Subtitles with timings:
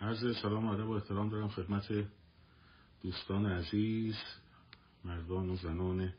[0.00, 2.06] عرض سلام و ادب و احترام دارم خدمت
[3.02, 4.14] دوستان عزیز
[5.04, 6.12] مردان و زنان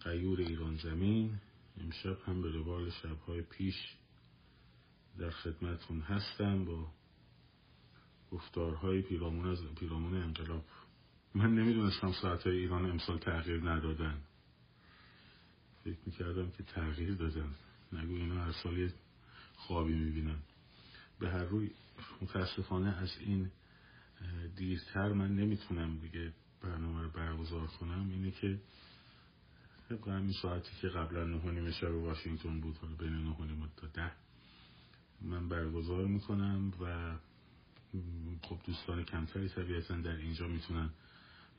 [0.00, 1.38] قیور ایران زمین.
[1.80, 3.74] امشب هم به روال شبهای پیش
[5.18, 6.86] در خدمتون هستم با
[8.30, 10.64] گفتارهای پیرامون از پیرامون انقلاب.
[11.34, 14.20] من نمی‌دونستم ساعتهای ایران امسال تغییر ندادن.
[15.84, 17.54] فکر می‌کردم که تغییر دادن.
[17.92, 18.90] نگو اینا هر سال
[19.56, 20.38] خوابی می‌بینن.
[21.20, 21.70] به هر روی
[22.22, 23.50] متاسفانه از این
[24.56, 28.10] دیرتر من نمی‌تونم دیگه برنامه رو برگزار کنم.
[28.10, 28.60] اینه که
[29.88, 34.12] طبق همین ساعتی که قبلا نیم شب واشنگتن بود حالا بین نه نیم تا ده
[35.20, 37.14] من برگزار می‌کنم و
[38.42, 40.90] خب دوستان کمتری طبیعتا در اینجا می‌تونن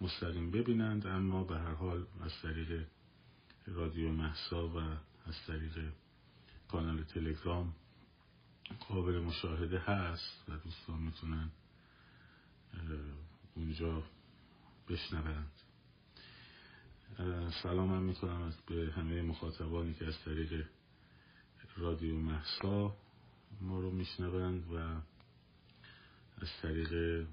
[0.02, 2.88] مستقیم ببینند اما به هر حال از طریق
[3.68, 4.78] رادیو محسا و
[5.26, 5.92] از طریق
[6.68, 7.76] کانال تلگرام
[8.80, 11.52] قابل مشاهده هست و دوستان می‌تونن
[13.56, 14.04] اونجا
[14.90, 15.52] بشنوند.
[17.64, 20.66] سلام هم می‌کنم به همه مخاطبانی که از طریق
[21.78, 22.96] رادیو محسا
[23.62, 24.76] ما رو میشنوند و
[26.42, 27.26] از طریق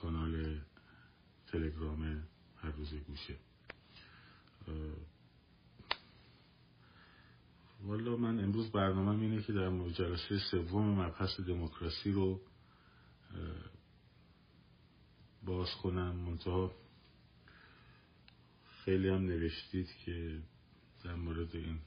[0.00, 0.60] کانال
[1.46, 2.22] تلگرام
[2.56, 3.36] هر روز گوشه.
[7.86, 12.40] والا من امروز برنامه اینه که در جلسه سوم مبحث دموکراسی رو
[15.44, 16.16] باز کنم.
[16.16, 16.72] منتها
[18.84, 20.38] خیلی هم نوشتید که
[21.04, 21.78] در مورد این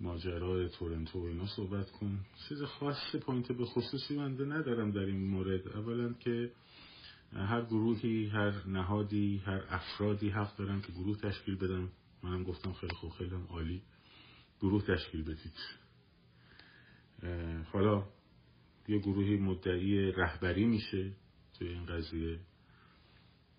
[0.00, 2.20] ماجرای تورنتو و اینا صحبت کن.
[2.48, 5.68] چیز خاص point به خصوصی من ندارم در این مورد.
[5.68, 6.52] اولا که
[7.32, 11.88] هر گروهی هر نهادی هر افرادی حق دارن که گروه تشکیل بدن.
[12.22, 13.82] منم گفتم خیلی خوب خیلی عالی.
[14.60, 15.54] گروه تشکیل بدید.
[17.72, 18.08] حالا
[18.88, 21.12] یه گروهی مدعی رهبری میشه
[21.58, 22.38] توی این قضیه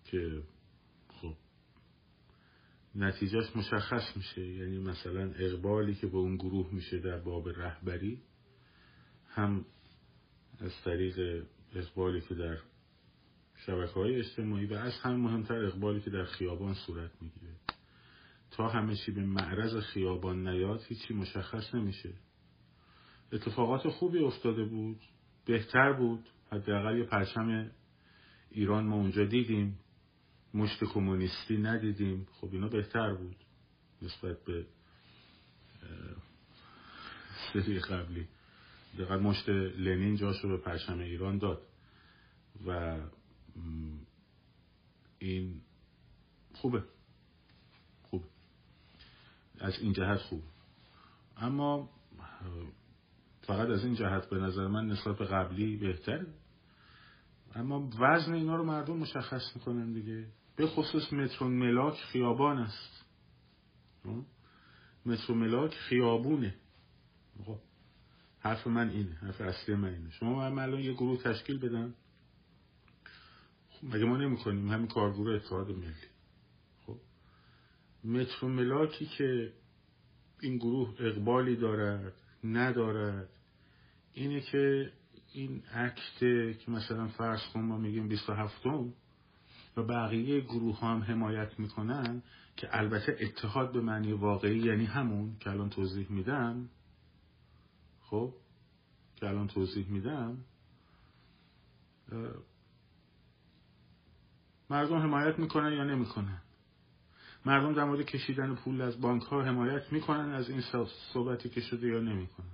[0.04, 0.42] که
[1.08, 1.34] خب
[2.94, 4.46] نتیجهش مشخص میشه.
[4.46, 8.22] یعنی مثلا اقبالی که به اون گروه میشه در باب رهبری
[9.28, 9.64] هم
[10.58, 12.58] از طریق اقبالی که در
[13.56, 17.65] شبکه های اجتماعی و از هم مهمتر اقبالی که در خیابان صورت می‌گیره.
[18.56, 22.12] تا همه چی به معرض خیابان نیاد هیچی مشخص نمیشه.
[23.32, 25.00] اتفاقات خوبی افتاده بود
[25.44, 26.28] بهتر بود.
[26.52, 27.70] حداقل یه پرچم
[28.50, 29.78] ایران ما اونجا دیدیم.
[30.54, 32.26] مشت کمونیستی ندیدیم.
[32.32, 33.36] خب اینا بهتر بود
[34.02, 34.66] نسبت به
[37.52, 38.28] سری قبلی.
[38.94, 41.62] دقیقا مشت لنین جاش رو به پرچم ایران داد.
[42.66, 42.98] و
[45.18, 45.60] این
[46.54, 46.78] خوبه.
[46.78, 46.96] خوب
[49.60, 50.42] از این جهت خوب.
[51.36, 51.90] اما
[53.40, 56.26] فقط از این جهت به نظر من نسبت قبلی بهتر
[57.54, 60.26] اما وزن اینا رو مردم مشخص می‌کنن دیگه.
[60.56, 63.04] به خصوص مترو ملاک خیابان است.
[65.06, 66.54] مترو ملاک خیابونه.
[67.44, 67.58] خب؟
[68.40, 70.10] حرف من اینه حرف اصلی من اینه.
[70.10, 71.94] شما من الان یه گروه تشکیل بدن
[73.70, 75.92] خب مگه ما نمی کنیم همین کارگروه اتحاد ملی.
[75.92, 76.15] خب
[78.06, 79.52] مترو ملاکی که
[80.40, 82.12] این گروه اقبالی دارد
[82.44, 83.28] ندارد.
[84.12, 84.92] اینه که
[85.32, 86.18] این عکت
[86.58, 88.66] که مثلا فرض کن ما میگیم 27
[89.76, 92.22] و بقیه گروه هم حمایت می‌کنن
[92.56, 96.68] که البته اتحاد به معنی واقعی یعنی همون که الان توضیح میدم.
[98.00, 98.34] خب؟
[99.16, 100.38] که الان توضیح میدم.
[104.70, 106.42] مردم حمایت می‌کنن یا نمی‌کنن؟
[107.46, 110.62] مردم در مورد کشیدن پول از بانک ها حمایت می‌کنن از این
[111.12, 112.46] صحبتی که شده یا نمی‌کنن.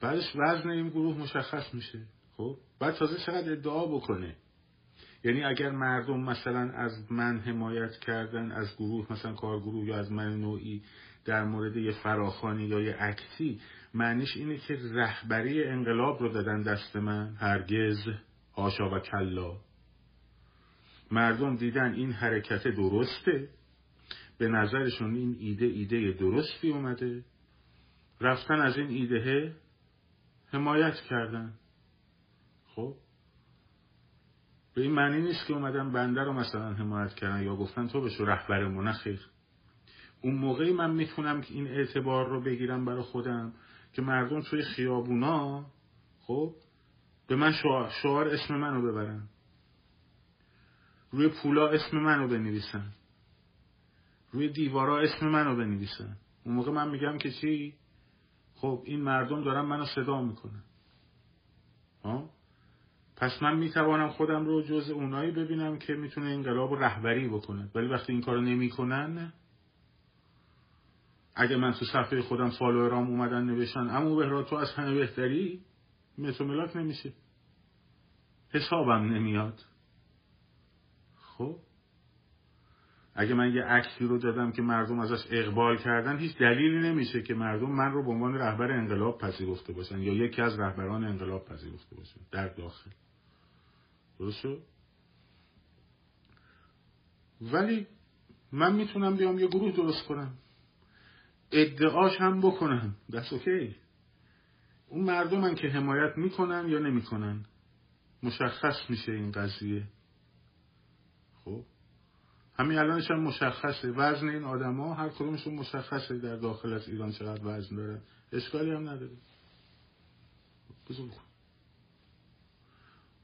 [0.00, 1.98] بعدش وزن این گروه مشخص میشه.
[2.36, 4.36] خب؟ بعد تازه چقدر ادعا بکنه.
[5.24, 10.40] یعنی اگر مردم مثلا از من حمایت کردن از گروه مثلا کارگروه یا از من
[10.40, 10.82] نوعی
[11.24, 13.60] در مورد یه فراخانی یا یه عکسی
[13.94, 17.98] معنیش اینه که رهبری انقلاب رو دادن دست من هرگز.
[18.54, 19.56] آشا و کلا.
[21.10, 23.48] مردم دیدن این حرکت درسته.
[24.38, 27.24] به نظرشون این ایده ایده درستی اومده.
[28.20, 29.56] رفتن از این ایده
[30.46, 31.52] حمایت کردن.
[32.66, 32.94] خب؟
[34.74, 38.24] به این معنی نیست که اومدن بنده رو مثلا حمایت کردن یا گفتن تو بشو
[38.24, 39.20] رهبر منخیر
[40.20, 43.52] اون موقعی من می‌تونم که این اعتبار رو بگیرم برای خودم
[43.92, 45.66] که مردم توی خیابونا
[46.20, 46.54] خب؟
[47.26, 49.28] به من شعار, شعار اسم منو ببرن.
[51.10, 52.92] روی پولا اسم منو بنویسن.
[54.36, 57.74] روی دیوارا اسم منو بنویسن اون موقع من میگم که چی؟
[58.54, 60.62] خب این مردم دارن منو صدا می‌کنن.
[62.04, 62.30] ها
[63.16, 67.70] پس من می‌توانم خودم رو جز اونایی ببینم که می‌تونه انقلاب رهبری بکنه.
[67.74, 69.32] ولی وقتی این کارو نمی‌کنن
[71.34, 75.62] اگه من تو صفحه خودم فالوورام اومدن نوشتن اما بهرا تو از همه بهتری؟
[76.18, 77.12] مثل ملاک نمیشه.
[78.50, 79.64] حسابم نمیاد.
[81.16, 81.65] خب؟
[83.18, 87.34] اگه من یه عکسی رو دادم که مردم ازش اقبال کردن هیچ دلیلی نمیشه که
[87.34, 91.96] مردم من رو به عنوان رهبر انقلاب پذیرفته باشن یا یکی از رهبران انقلاب پذیرفته
[91.96, 92.20] باشن.
[92.32, 92.90] در داخل.
[94.18, 94.46] درست
[97.40, 97.86] ولی
[98.52, 100.34] من می‌تونم بیام یه گروه درست کنم.
[101.52, 102.94] ادعاش هم بکنم.
[103.12, 103.76] دست اوکی
[104.88, 107.44] اون مردمن که حمایت می‌کنن یا نمی‌کنن.
[108.22, 109.82] مشخص میشه این قضیه.
[111.44, 111.64] خب؟
[112.58, 113.90] همین الانش هم مشخصه.
[113.90, 118.02] وزن این آدما هر کدومشون مشخصه در داخل از ایران چقدر وزن داره.
[118.32, 119.16] اشکالی هم نداره.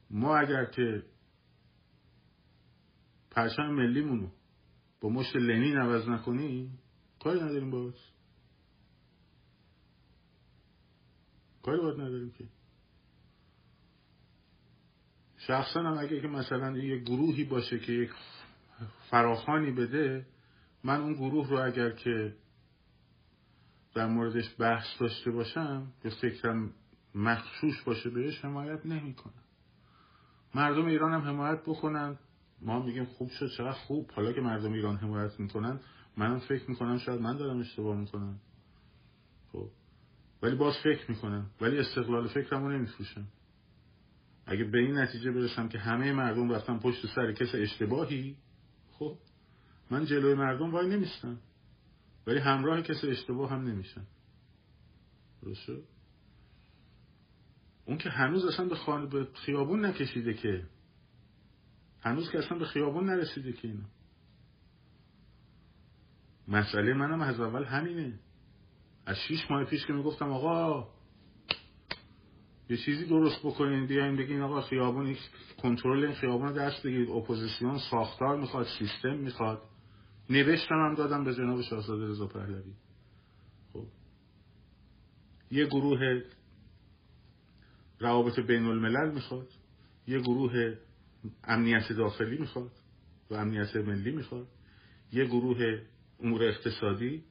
[0.09, 1.03] ما اگر که
[3.31, 4.29] پرچم ملیمونو
[5.01, 6.79] با مشت لنین عوض نکنیم
[7.19, 7.93] کاری نداریم باید
[11.63, 12.45] کاری باید نداریم که.
[15.37, 18.09] شخصا هم اگه که مثلا یه گروهی باشه که یک
[19.13, 20.25] فراخانی بده
[20.83, 22.35] من اون گروه رو اگر که
[23.95, 26.73] در موردش بحث داشته باشم که فکرم
[27.15, 29.43] مخشوش باشه بهش حمایت نمی‌کنم.
[30.55, 32.19] مردم ایران هم حمایت بکنن.
[32.61, 34.11] ما میگیم خوب شد چقدر خوب.
[34.11, 35.79] حالا که مردم ایران حمایت می‌کنن
[36.17, 38.39] منم فکر می‌کنم شاید من دارم اشتباه می‌کنم.
[39.51, 39.69] خب.
[40.41, 41.49] ولی باز فکر می‌کنم.
[41.61, 43.27] ولی استقلال فکرمو نمیفروشم.
[44.45, 48.37] اگه به این نتیجه برسم که همه مردم رفتن پشت سر کس اشتباهی
[49.03, 49.17] خب
[49.91, 51.37] من جلوی مردم وای نمیستم.
[52.27, 54.07] ولی همراه کس اشتباه هم نمیشم
[55.41, 55.69] درست
[57.85, 59.09] اون که هنوز اصلا به, خان...
[59.09, 60.65] به خیابون نکشیده که.
[62.01, 63.85] هنوز که اصلا به خیابون نرسیده که اینا.
[66.47, 68.19] مسئله منم از اول همینه.
[69.05, 70.92] از شیش ماه پیش که می‌گفتم آقا
[72.69, 75.15] یه چیزی درست بکنین بیاین بگین آقا خیابون
[75.61, 77.09] کنترل این خیابون رو دست بگیرید.
[77.09, 79.61] اپوزیسیون ساختار می‌خواد سیستم می‌خواد.
[80.29, 82.73] نوشتم هم دادم به جناب شاهزاده رضا پهلوی.
[83.73, 83.85] خب.
[85.51, 86.21] یه گروه
[87.99, 89.47] روابط بین الملل می‌خواد.
[90.07, 90.77] یه گروه
[91.43, 92.71] امنیت داخلی می‌خواد
[93.29, 94.47] و امنیت ملی می‌خواد.
[95.11, 95.81] یه گروه
[96.19, 97.23] امور اقتصادی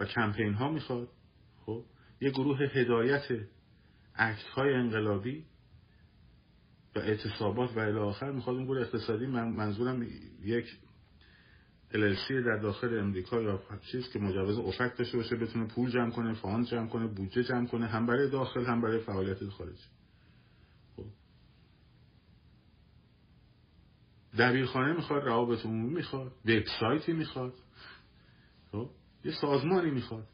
[0.00, 1.08] و کمپین ها می‌خواد.
[1.66, 1.84] خب.
[2.20, 3.24] یه گروه هدایت
[4.16, 5.44] عکس های انقلابی
[6.96, 10.02] و اعتصابات و الی آخر می‌خواد اون اقتصادی من منظورم
[10.42, 10.66] یک
[11.92, 13.60] LLC در داخل امریکا یا
[13.92, 17.66] چیز که مجوز افک داشته باشه بتونه پول جمع کنه فاند جمع کنه بودجه جمع
[17.66, 19.84] کنه هم برای داخل هم برای فعالیت خارجی.
[20.96, 21.06] خب.
[24.38, 27.54] دبیرخانه می‌خواد روابط عمومی می‌خواد وبسایتی می‌خواد.
[28.72, 28.90] خب.
[29.24, 30.28] یه سازمانی می‌خواد.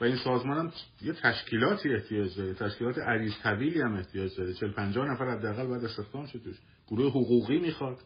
[0.00, 0.72] و این سازمان هم
[1.02, 2.54] یه تشکیلاتی احتیاج داره.
[2.54, 4.54] تشکیلات عریض طویلی هم احتیاج داره.
[4.54, 6.56] 40 50 نفر حداقل باید استخدام شد توش.
[6.86, 7.98] گروه حقوقی می‌خواد.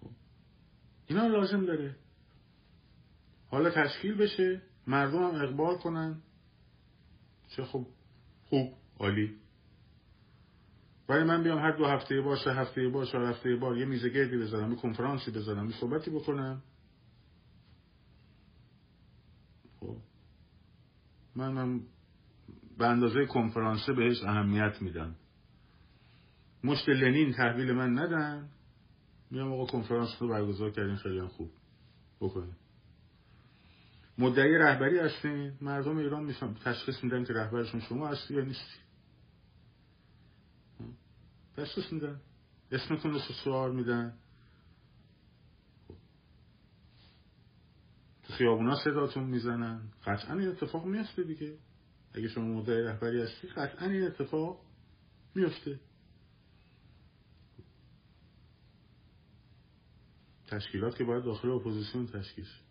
[0.00, 0.10] خب.
[1.06, 1.96] اینا لازم داره.
[3.48, 6.22] حالا تشکیل بشه مردم هم اقبال کنن.
[7.48, 7.86] چه خوب
[8.44, 9.36] خوب عالی.
[11.08, 14.36] ولی من بیام هر دو هفته بار سه هفته چهار هفته بار یه میزه گردی
[14.36, 16.62] بذارم یه کنفرانسی بذارم یه صحبتی بکنم.
[19.86, 19.96] خب.
[21.36, 21.80] من من
[22.78, 25.14] به اندازه کنفرانسه بهش اهمیت میدم.
[26.64, 28.48] مشت لنین تحویل من ندن.
[29.30, 31.50] میام آقا کنفرانس رو برگزار کردین خیلی خوب.
[32.20, 32.56] بکنیم
[34.18, 35.52] مدعی رهبری هستین.
[35.60, 38.78] مردم ایران میشن تشخیص میدن که رهبرشون شما هستی یا نیستی.
[41.56, 42.20] تشخیص میدن.
[42.72, 44.18] اسمتون رو سوار میدن
[48.25, 49.80] تو خیابونا صداتون می‌زنن.
[50.06, 51.58] قطعا این اتفاق میفته دیگه.
[52.14, 54.60] اگه شما مدعی رهبری هستی قطعا این اتفاق
[55.34, 55.80] میفته
[60.46, 62.66] تشکیلات که باید داخل اپوزیسیون تشکیل شد؟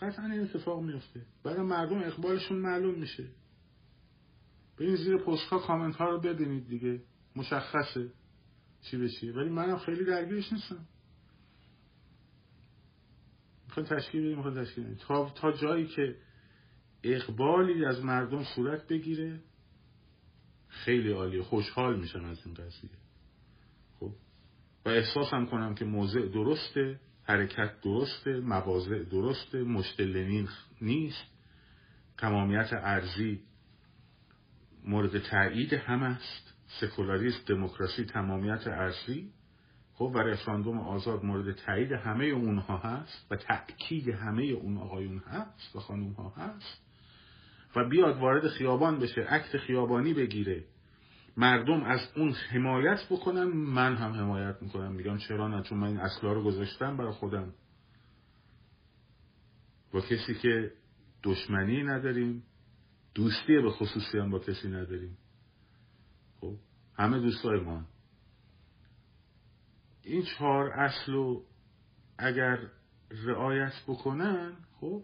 [0.00, 3.28] قطعا این اتفاق میفته برای مردم اقبالشون معلوم میشه.
[4.78, 7.02] این زیر پست کامنت ها رو ببینید دیگه.
[7.36, 8.12] مشخصه
[8.82, 9.32] چی به چیه.
[9.32, 10.86] ولی منم خیلی درگیرش نیستم.
[13.70, 16.16] تشکیل بدیم می‌خواد تشکیل بدیم تا, تا جایی که
[17.02, 19.40] اقبالی از مردم صورت بگیره
[20.68, 22.90] خیلی عالی خوشحال میشن از این قضیه.
[24.00, 24.12] خب؟
[24.86, 30.48] و احساسم کنم که موضع درسته حرکت درسته مواضع درسته مشتلنین
[30.80, 31.24] نیست.
[32.18, 33.40] تمامیت ارزی
[34.84, 36.54] مورد تایید هم است.
[36.80, 39.32] سکولاریسم دموکراسی تمامیت ارزی
[40.00, 45.76] خب و رفراندوم آزاد مورد تایید همه اونها هست و تأکید همه اون آقایون هست
[45.76, 46.82] و خانوم ها هست
[47.76, 50.64] و بیاد وارد خیابان بشه عکت خیابانی بگیره.
[51.36, 56.00] مردم از اون حمایت بکنن من هم حمایت می‌کنم میگم چرا نه؟ چون من این
[56.00, 57.52] اصلا رو گذاشتم برای خودم.
[59.92, 60.72] با کسی که
[61.22, 62.42] دشمنی نداریم
[63.14, 65.18] دوستی به خصوصی هم با کسی نداریم.
[66.40, 66.54] خب
[66.98, 67.84] همه دوستای ما
[70.02, 71.44] این چهار اصل رو
[72.18, 72.58] اگر
[73.10, 75.02] رعایت بکنن خب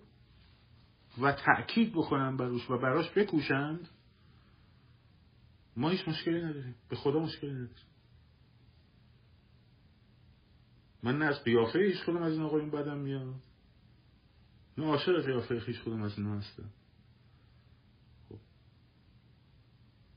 [1.23, 3.89] و تأکید بکنن بروش و براش بکوشند
[5.77, 6.75] ما هیچ مشکلی نداریم.
[6.89, 7.87] به خدا مشکلی نداریم.
[11.03, 13.35] من نه از قیافه هیچ خودم از این آقایون بدم میاد.
[14.79, 16.71] نه عاشق قیافه هیچ خودم از این هستم.
[18.29, 18.39] خب.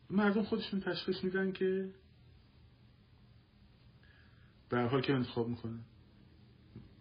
[0.10, 1.94] مردم خودشون تشخیص میدن که
[4.70, 5.80] به حال که انتخاب می‌کنن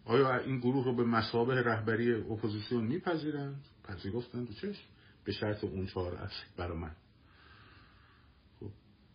[0.04, 4.86] آیا این گروه رو به مسابه رهبری اپوزیسیون میپذیرند؟ پذیرفتند و چش
[5.24, 6.96] به شرط اون چهار اصل برای من.
[8.60, 8.70] خب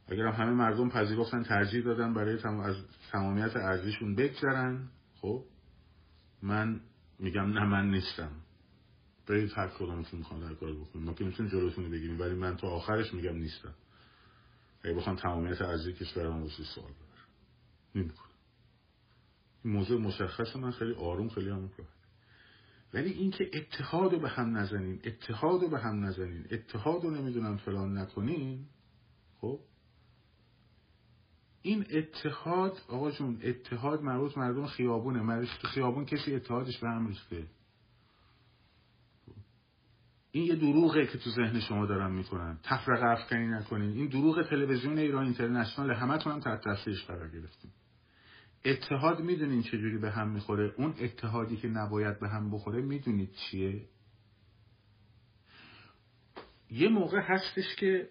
[0.08, 2.60] اگر هم همه مردم پذیرفتن ترجیح دادن برای تم...
[2.60, 2.76] از
[3.12, 4.88] تمامیت ارزششون بگذرن
[5.22, 5.44] خب
[6.42, 6.82] من
[7.20, 8.32] میگم نه من نیستم.
[9.28, 12.68] برید هر کدومتون می‌خوان در کار بکنیم ما که می‌تونیم جلوتون بگیریم ولی من تا
[12.68, 13.74] آخرش میگم نیستم.
[14.84, 16.92] اگه بخوام تمامیت ارزی کشورم رو سوال
[17.94, 18.23] ببرم
[19.66, 21.70] موضوع مشخص من خیلی آروم خیلی هم
[22.94, 27.58] ولی اینکه اتحاد رو به هم نزنین اتحاد رو به هم نزنین اتحاد رو نمی‌دونم
[27.58, 28.66] فلان نکنین
[29.42, 29.60] خب؟
[31.62, 35.22] این اتحاد آقا جون اتحاد مربوط مردم خیابونه.
[35.22, 37.48] مربوط خیابون کسی اتحادش به هم ریخته.
[40.32, 42.60] این یه دروغه که تو ذهن شما دارن می‌کنن.
[42.64, 43.90] تفرقه افکنی نکنین.
[43.90, 47.72] این دروغ تلویزیون ایران اینترنشنال همه هم تحت تاثیرش قرار گرفتیم
[48.66, 53.82] اتحاد می‌دونین چجوری به هم می‌خوره؟ اون اتحادی که نباید به هم بخوره می‌دونید چیه؟
[56.72, 58.10] یه موقع هستش که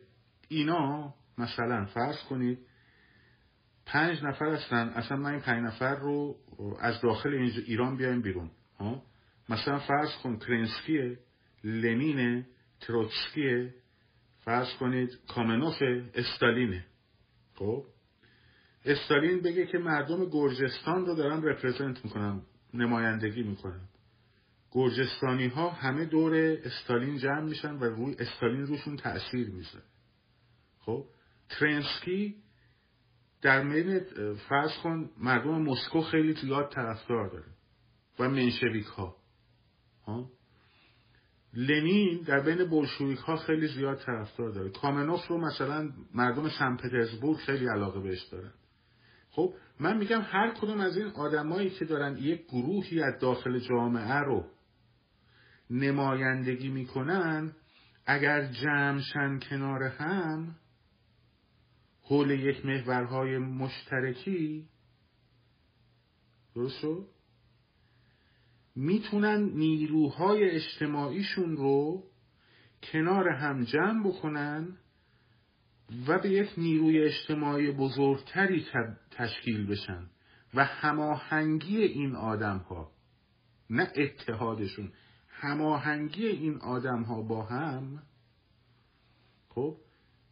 [0.48, 2.58] اینا مثلا فرض کنید
[3.86, 6.36] پنج نفر هستن اصلا من این پنج نفر رو
[6.80, 9.02] از داخل ایران بیایم بیرون ها؟
[9.48, 11.18] مثلا فرض کن کرنسکیه
[11.64, 12.46] لنینه
[12.80, 13.74] تروتسکیه
[14.40, 15.82] فرض کنید کامنوف
[16.14, 16.84] استالینه
[17.54, 17.84] خب؟
[18.84, 22.42] استالین بگه که مردم گرجستان رو دارن رپرزنت می‌کنن
[22.74, 23.88] نمایندگی می‌کنن.
[24.72, 26.34] گرجستانی ها همه دور
[26.64, 29.84] استالین جمع میشن و روی استالین روشون تأثیر می‌ذاره.
[30.78, 31.04] خب؟
[31.48, 32.36] ترنسکی
[33.42, 34.00] در مین
[34.48, 37.52] فرض کن مردم مسکو خیلی زیاد طرفدار داره
[38.18, 39.16] و منشویک ها؟
[41.54, 44.70] لنین در بین بولشویک ها خیلی زیاد طرفدار داره.
[44.70, 48.52] کامنوف رو مثلا مردم سن پترزبورگ خیلی علاقه بهش دارن.
[49.34, 54.18] خب من میگم هر کدوم از این آدمایی که دارن یک گروهی از داخل جامعه
[54.18, 54.44] رو
[55.70, 57.52] نمایندگی می‌کنن
[58.06, 60.56] اگر جمعشن کنار هم
[62.02, 64.68] حول یک محورهای مشترکی
[66.54, 67.08] درست شد؟
[68.76, 72.04] می‌تونن نیروهای اجتماعیشون رو
[72.82, 74.78] کنار هم جمع بکنن
[76.06, 78.66] و به یک نیروی اجتماعی بزرگتری
[79.10, 80.06] تشکیل بشن
[80.54, 82.92] و هماهنگی این آدم ها
[83.70, 84.92] نه اتحادشون
[85.28, 88.02] هماهنگی این آدم ها با هم
[89.48, 89.76] خب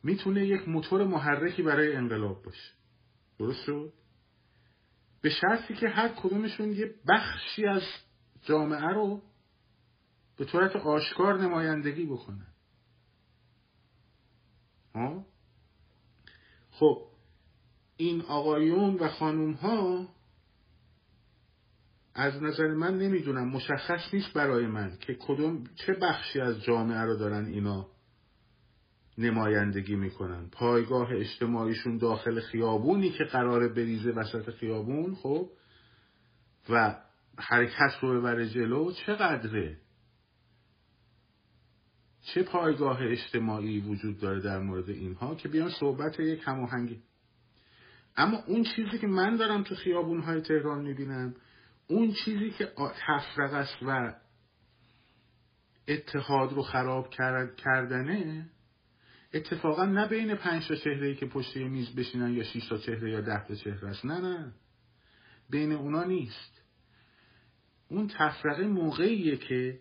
[0.02, 2.72] می‌تونه یک موتور محرکی برای انقلاب باشه.
[3.38, 3.92] درست شد؟
[5.20, 7.82] به شرطی که هر کدومشون یه بخشی از
[8.42, 9.22] جامعه رو
[10.36, 12.46] به طورت آشکار نمایندگی بکنه
[14.94, 15.26] ها؟
[16.80, 17.02] خب
[17.96, 20.08] این آقایون و خانوم ها
[22.14, 27.16] از نظر من نمی‌دونم مشخص نیست برای من که کدوم چه بخشی از جامعه رو
[27.16, 27.86] دارن اینا
[29.18, 30.48] نمایندگی می‌کنن.
[30.52, 35.50] پایگاه اجتماعیشون داخل خیابونی که قراره بریزه وسط خیابون خب؟
[36.68, 36.96] و
[37.38, 39.78] حرکت رو ببره جلو چقدره؟
[42.22, 47.02] چه پایگاه اجتماعی وجود داره در مورد اینها که بیان صحبت یک هماهنگی؟
[48.16, 51.34] اما اون چیزی که من دارم تو خیابونهای تهران می‌بینم
[51.86, 52.72] اون چیزی که
[53.06, 54.14] تفرق است و
[55.88, 57.10] اتحاد رو خراب
[57.56, 58.50] کردنه
[59.34, 63.10] اتفاقا نه بین پنج تا چهره ای که پشت میز بشینن یا شش تا چهره
[63.10, 64.04] یا ده تا چهره است.
[64.04, 64.52] نه نه.
[65.50, 66.62] بین اونا نیست.
[67.88, 69.78] اون تفرقه موقعیه که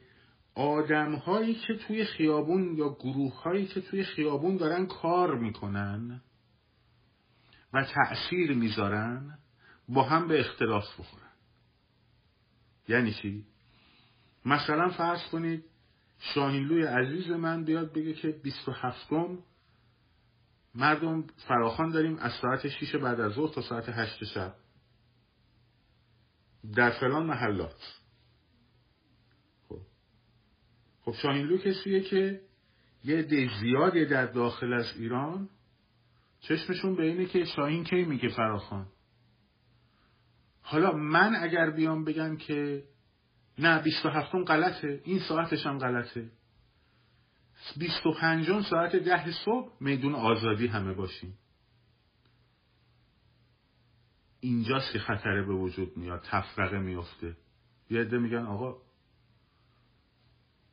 [0.59, 6.21] آدم هایی که توی خیابون یا گروه هایی که توی خیابون دارن کار می‌کنن
[7.73, 9.37] و تأثیر می‌ذارن
[9.89, 11.31] با هم به اختلاف بخورن.
[12.87, 13.45] یعنی چی؟
[14.45, 15.65] مثلا فرض کنید
[16.19, 19.09] شاهینلوی عزیز من بیاد بگه که 27
[20.75, 24.55] مردم فراخان داریم از ساعت 6 بعد از ظهر تا ساعت 8 شب.
[26.75, 27.99] در فلان محلات
[29.69, 29.81] خب
[31.11, 32.41] خب شاهینلو کسیه که
[33.03, 35.49] یه عده زیادی در داخل از ایران
[36.39, 38.87] چشمشون به اینه که شاهین کی میگه فراخان؟
[40.61, 42.83] حالا من اگر بیام بگم که
[43.59, 46.31] نه 27 غلطه این ساعتش هم غلطه.
[47.77, 51.37] 25 ساعت ده صبح میدون آزادی همه باشیم.
[54.39, 57.37] اینجاست که خطره به وجود میاد تفرقه میفته.
[57.89, 58.88] یه عده میگن آقا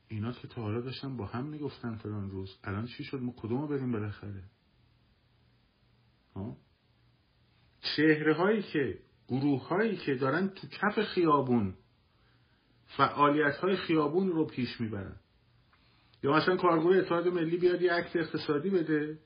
[0.07, 3.67] اینا که تا حالا داشتن با هم می‌گفتن فلان روز الان چی شد؟ ما کدومو
[3.67, 4.43] بریم بالاخره؟
[7.95, 11.73] چهره هایی که گروه هایی که دارن تو کف خیابون
[12.85, 15.15] فعالیت های خیابون رو پیش می‌برن.
[16.23, 19.19] یا مثلا کارگروه اتحاد ملی بیاد یه عکس اقتصادی بده.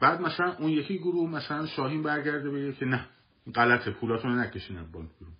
[0.00, 3.08] بعد مثلا اون یکی گروه مثلا شاهین برگرده بگه که نه
[3.54, 5.34] غلطه پولاتون رو نکشین بانک بیرون.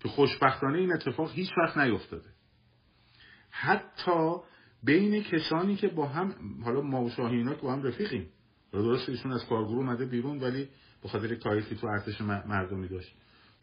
[0.00, 2.35] که خوشبختانه این اتفاق هیچ وقت نیفتاده.
[3.50, 4.36] حتی
[4.82, 6.34] بین کسانی که با هم
[6.64, 8.28] حالا ما و شاهینا با هم رفیقیم.
[8.72, 10.68] درست ایشون از کارگروه اومده بیرون ولی
[11.02, 13.14] به خاطر کاری تو ارتش مردمی داشت.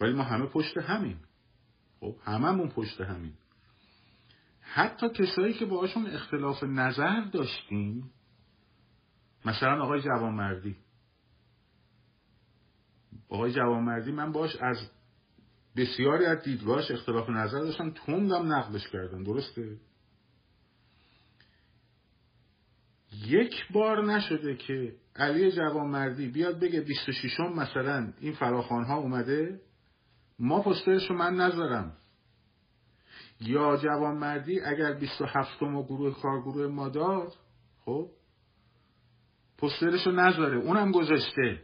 [0.02, 1.18] ولی ما همه پشت همین
[2.00, 3.34] خب هممون پشت همین
[4.62, 8.12] حتی کسایی که باهاشون اختلاف نظر داشتیم
[9.46, 10.76] مثلا آقای جوانمردی.
[13.30, 14.92] آقای جوانمردی من باش از
[15.76, 19.78] بسیاری از دیدگاهش اختلاف نظر داشتم تندم نقدش کردن درسته؟
[23.28, 29.62] یک بار نشده که علی جوانمردی بیاد بگه 26 مثلا این فراخان ها اومده
[30.40, 31.98] ما پسترش رو من نذارم.
[33.42, 37.34] یا جوانمردی اگر 27 و گروه کارگروه ما داد
[37.86, 38.10] خب
[39.58, 41.62] پسترش رو نذاره اونم گذاشته.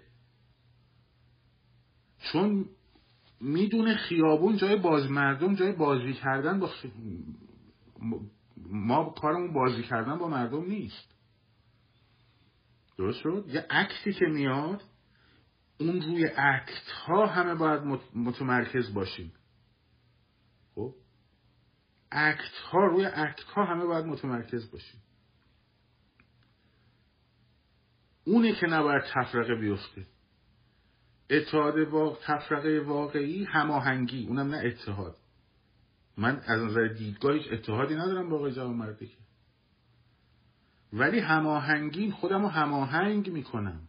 [2.19, 2.69] چون
[3.41, 6.69] می‌دونه خیابون جای باز مردم جای بازی کردن با
[8.57, 11.15] ما کارمون بازی کردن با مردم نیست.
[12.97, 14.83] درست شد؟ یه عکسی که میاد
[15.79, 17.81] اون روی عکت ها همه باید
[18.15, 19.33] متمرکز باشیم.
[20.75, 20.95] خب؟
[22.11, 25.01] عکت ها روی عکت ها همه باید متمرکز باشیم.
[28.25, 30.07] اونه که نباید تفرقه بیفته.
[31.29, 34.25] اتحاد با تفرقه واقعی هماهنگی.
[34.27, 35.15] اونم نه اتحاد.
[36.17, 39.11] من از نظر دیدگاه هیچ اتحادی ندارم با آقای جوان مردی
[40.93, 43.81] ولی هماهنگی خودم رو هماهنگ می‌کنم.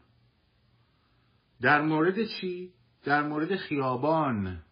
[1.60, 2.72] در مورد چی؟
[3.04, 4.62] در مورد خیابان.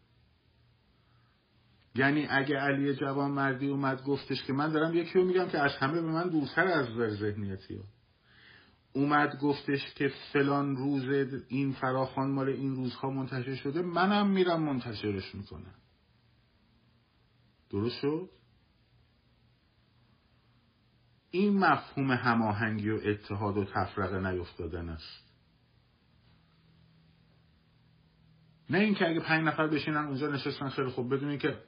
[1.95, 5.77] یعنی اگه علی جوان مردی اومد گفتش که من دارم یکی رو میگم که از
[5.77, 6.87] همه به من دورتر از
[7.19, 7.85] ذهنیتی ها
[8.99, 11.05] اومد گفتش که فلان روز
[11.49, 15.75] این فراخان مال این روزها منتشر شده منم میرم منتشرش می‌کنم.
[17.71, 18.31] درست شد؟
[21.31, 25.35] این مفهوم هماهنگی و اتحاد و تفرقه نیفتادن است.
[28.71, 31.15] نه اینکه اگه پنج نفر بشینن اونجا نشستن خیلی خوب.
[31.15, 31.63] بدونی که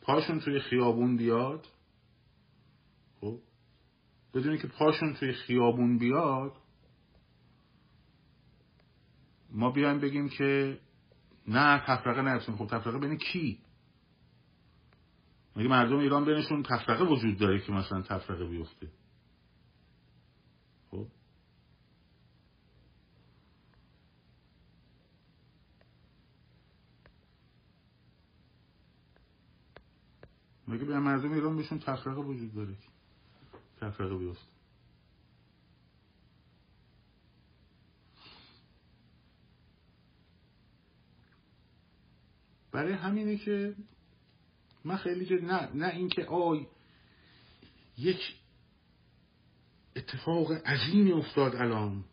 [0.00, 1.66] پاشون توی خیابون بیاد.
[3.20, 3.38] خب؟
[4.36, 6.52] بدونی که پاشون توی خیابون بیاد
[9.50, 10.80] ما بیایم بگیم که
[11.48, 13.58] نه تفرقه نیفتیم خب تفرقه بین کی؟
[15.56, 18.88] مگه مردم ایران بینشون تفرقه وجود داره که مثلا تفرقه بیفته؟
[20.90, 21.06] خب.
[30.68, 32.76] مگه به مردم ایران بهشون تفرقه وجود داره؟
[33.76, 34.56] تفرقه بیفته
[42.72, 43.74] برای همینه که
[44.84, 46.66] من خیلی جد نه نه اینکه آی
[47.98, 48.20] یک
[49.96, 52.04] اتفاق عظیمی افتاد الان.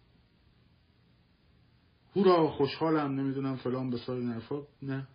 [2.16, 4.42] هورا خوشحالم نمی‌دونم فلان به سال
[4.82, 5.08] نه.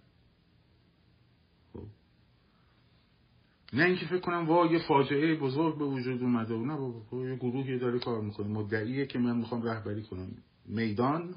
[3.73, 7.17] نه اینکه فکر کنم وا یه فاجعه بزرگ به وجود اومده و نه بابا خب،
[7.17, 8.47] یه گروهی داره کار می‌کنه.
[8.47, 10.37] مدعیه که من می‌خوام رهبری کنم.
[10.65, 11.35] میدان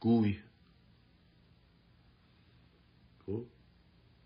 [0.00, 0.38] گوی.
[3.26, 3.44] خب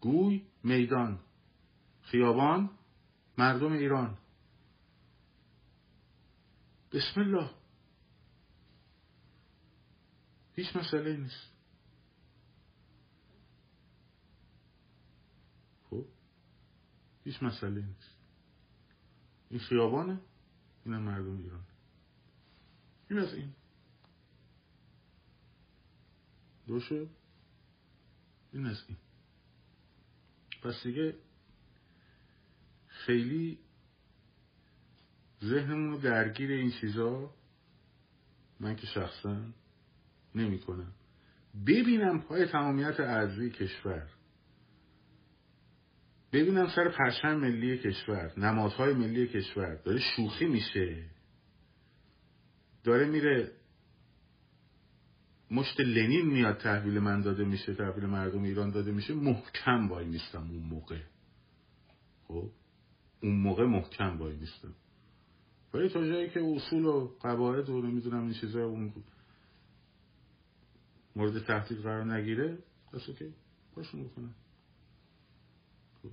[0.00, 1.18] گوی میدان.
[2.02, 2.70] خیابان
[3.38, 4.18] مردم ایران.
[6.92, 7.50] بسم الله.
[10.56, 11.59] هیچ مسئله نیست.
[17.24, 18.14] هیچ مسئله نیست.
[19.50, 20.20] این خیابانه
[20.84, 21.64] این مردم ایران.
[23.10, 23.52] این از این.
[26.66, 27.06] دوشه
[28.52, 28.96] این از این.
[30.62, 31.14] پس دیگه
[32.86, 33.58] خیلی
[35.44, 37.34] ذهنمون رو درگیر این چیزا
[38.60, 39.40] من که شخصا
[40.34, 40.92] نمی کنم
[41.66, 44.08] ببینم پای تمامیت ارزی کشور.
[46.32, 51.04] ببینم سر پرچم ملی کشور نمادهای ملی کشور داره شوخی میشه.
[52.84, 53.52] داره میره
[55.50, 60.50] مشت لنین میاد تحویل من داده میشه تحویل مردم ایران داده میشه محکم وای میستم
[60.50, 61.00] اون موقع.
[62.28, 62.50] خب؟
[63.22, 64.74] اون موقع محکم وای میستم.
[65.74, 68.92] ولی تا جایی که اصول و قواعد و نمی‌دونم این چیزا اون
[71.16, 72.58] مورد تحقیق قرار نگیره
[72.92, 73.34] پس اوکی.
[73.76, 74.34] باشون بکنم
[76.02, 76.10] خب.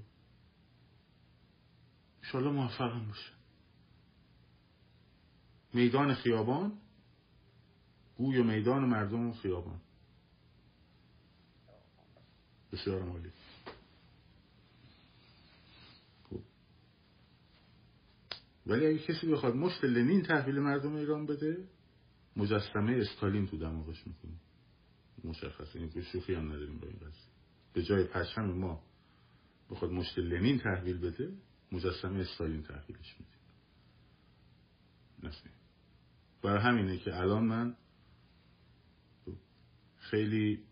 [2.28, 3.32] انشالله موفقم باشه.
[5.74, 6.78] میدان خیابان
[8.18, 9.82] گوی و میدان مردم و خیابان.
[12.72, 13.32] بسیار مالی
[16.30, 16.40] خب.
[18.66, 21.68] ولی اگه کسی بخواد مشت لنین تحویل مردم ایران بده
[22.36, 24.38] مجسمه استالین تو دماغش می‌کنه.
[25.24, 25.80] مشخصه.
[25.80, 27.32] این شوخی هم نداریم با این قضیه.
[27.74, 28.84] به جای پرچم ما
[29.70, 33.38] بخواد مشت لنین تحویل بده مجسمه استالین تحویلش میده
[36.42, 37.76] برای همینه که الان من
[39.98, 40.64] خیلی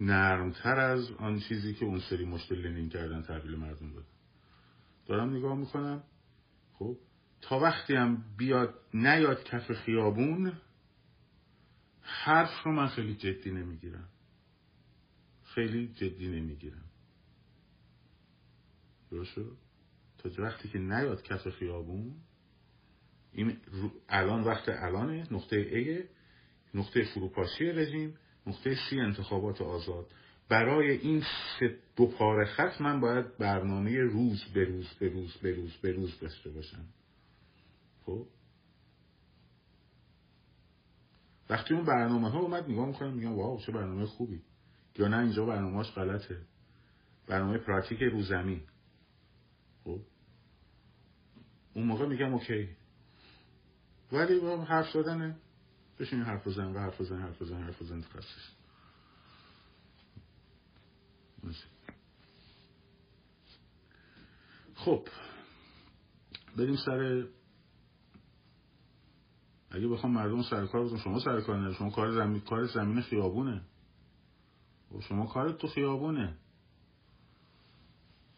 [0.00, 4.06] نرمتر از آن چیزی که اون سری مشت لنین کردن تحویل مردم دادن.
[5.06, 6.02] دارم نگاه می‌کنم.
[6.72, 6.96] خب
[7.40, 10.52] تا وقتی هم بیاد نیاد کف خیابون
[12.00, 14.08] حرف رو من خیلی جدی نمی‌گیرم.
[15.44, 16.89] خیلی جدی نمی‌گیرم.
[19.10, 19.34] درست
[20.18, 22.14] تا وقتی که نیاد کف خیابون
[23.32, 23.56] این
[24.08, 26.04] الان وقت الانه نقطه ای
[26.74, 28.14] نقطه فروپاشی رژیم
[28.46, 30.06] نقطه سی انتخابات آزاد.
[30.48, 31.22] برای این
[31.60, 35.92] سه دو پاره خط من باید برنامه روز به روز به روز به روز به
[35.92, 36.84] روز داشته باشم.
[38.06, 38.26] خب؟
[41.50, 44.42] وقتی اون برنامه ها اومد نگاه می‌کنم میگم واو چه برنامه خوبی.
[44.98, 46.38] یا نه اینجا برنامهاش غلطه.
[47.26, 48.62] برنامه پراتیک رو زمین.
[49.84, 50.00] خب؟
[51.74, 52.68] اون موقع میگم اوکی.
[54.12, 55.36] ولی با حرف زدنه
[55.98, 58.60] بشین حرف بزن و حرف بزن حرف بزن حرف بزن تخصص
[64.74, 65.08] خب
[66.56, 67.26] بریم سر
[69.70, 73.02] اگه بخوام مردم سر کار بزن شما سر کار نه شما کار زمین کار زمین
[73.02, 73.62] خیابونه.
[74.90, 76.36] و خب شما کارت تو خیابونه.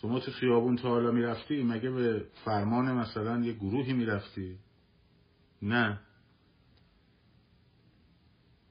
[0.02, 4.58] شما تو خیابون تا حالا می‌رفتی مگه به فرمان مثلا یه گروهی می‌رفتی؟
[5.62, 6.00] نه.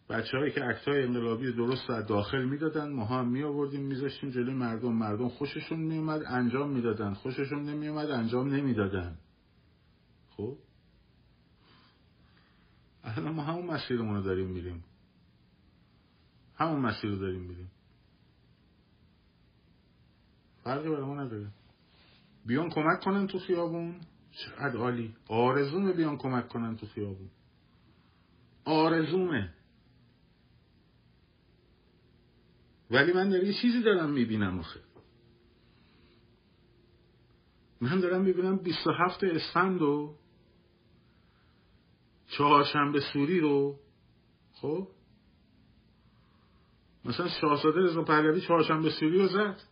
[0.10, 4.54] بچه هایی که های انقلابی درست از داخل می‌دادن ما هم می آوردیم میذاشتیم جلوی
[4.54, 4.94] مردم.
[4.94, 7.14] مردم خوششون میومد انجام می‌دادن.
[7.14, 9.18] خوششون نمیومد انجام نمی‌دادن.
[10.30, 10.58] خب؟
[13.04, 14.84] الان ما همون مسیرمون رو داریم میریم.
[16.56, 17.72] همون مسیر رو داریم میریم.
[20.64, 21.48] فرقی برای ما نداره.
[22.46, 23.96] بیان کمک کنن تو خیابون.
[24.32, 25.16] چقدر عالی.
[25.28, 27.30] آرزومه بیان کمک کنن تو خیابون.
[28.66, 29.54] آرزومه.
[32.92, 34.80] ولی من در یه چیزی دارم می‌بینم آخه.
[37.82, 40.16] من دارم می‌بینم 27 اسفند و
[42.28, 43.80] چهارشنبه سوری رو
[44.54, 44.88] خب؟
[47.06, 49.71] مثلا شاهزاده رضا پهلوی چهارشنبه سوری رو زد.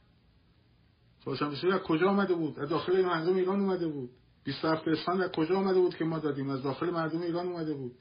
[1.36, 4.10] سوری از کجا آمده بود؟ از داخل مردم ایران اومده بود.
[4.44, 7.92] 27 اسفند از کجا آمده بود که ما دادیم؟ از داخل مردم ایران اومده بود.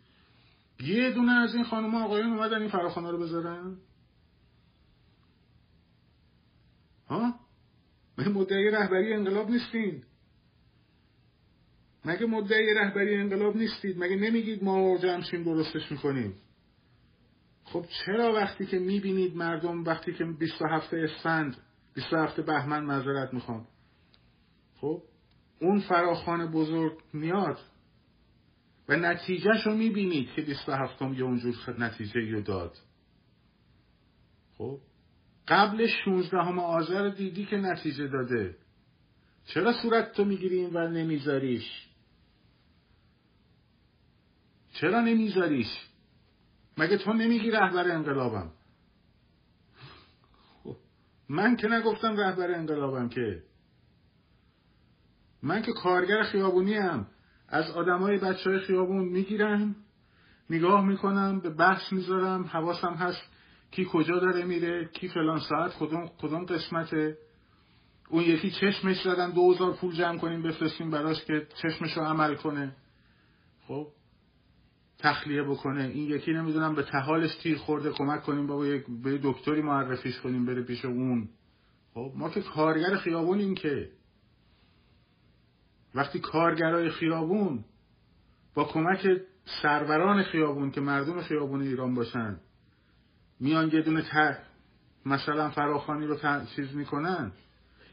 [0.80, 3.76] یه دونه از این خانم آقایان اومدن این فراخانه رو بذارن.
[7.08, 7.34] ها؟
[8.18, 10.02] مگه مدعی رهبری انقلاب نیستین
[12.04, 16.34] مگه مدعی رهبری انقلاب نیستید؟ مگه نمیگید ما جمشیم درستش می‌کنیم؟
[17.64, 21.56] خب چرا وقتی که می‌بینید مردم وقتی که 27 اسفند
[21.98, 23.66] 27 بهمن معذرت می‌خوام.
[24.80, 25.02] خب
[25.60, 27.58] اون فراخان بزرگ میاد
[28.88, 32.76] و نتیجهش رو می‌بینید که 27 یه اونجور نتیجه رو داد.
[34.58, 34.78] خب
[35.48, 38.56] قبل 16 همه آذر دیدی که نتیجه داده.
[39.46, 41.88] چرا صورت تو می‌گیری ور نمیذاریش؟
[44.72, 45.88] چرا نمیذاریش؟
[46.76, 48.52] مگه تو نمیگی رهبر انقلابم؟
[51.28, 53.42] من که نگفتم رهبر انقلابم که.
[55.42, 57.06] من که کارگر خیابونی هم
[57.48, 59.76] از آدمای بچه های خیابون می‌گیرم
[60.50, 63.22] نگاه می‌کنم به بحث می‌ذارم حواسم هست
[63.70, 67.18] کی کجا داره میره کی فلان ساعت کدوم, کدوم قسمته.
[68.08, 72.76] اون یکی چشمش زدن دوزار پول جمع کنیم بفرستیم براش که چشمش رو عمل کنه.
[73.66, 73.86] خب؟
[74.98, 75.84] تخلیه بکنه.
[75.84, 78.46] این یکی نمی‌دونم به تحالش تیر خورده کمک کنیم.
[78.46, 81.28] بابا یک به دکتری معرفیش کنیم بره پیش اون.
[81.94, 83.90] خب ما که کارگر خیابونیم که.
[85.94, 87.64] وقتی کارگرای خیابون
[88.54, 89.20] با کمک
[89.62, 92.40] سروران خیابون که مردم خیابون ایران باشن
[93.40, 94.38] میان یه دونه تر
[95.06, 96.16] مثلا فراخانی رو
[96.56, 97.32] چیز می‌کنن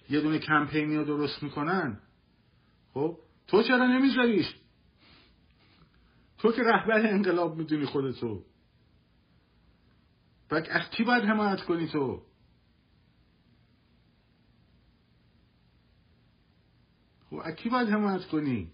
[0.10, 2.00] یه دونه کمپینی رو درست می‌کنن.
[2.94, 4.56] خب تو چرا نمیذاریش؟
[6.46, 8.44] تو که رهبر انقلاب می‌دونی خودتو.
[10.52, 12.22] و از کی باید حمایت کنی تو؟
[17.30, 18.72] خب از کی باید حمایت کنی؟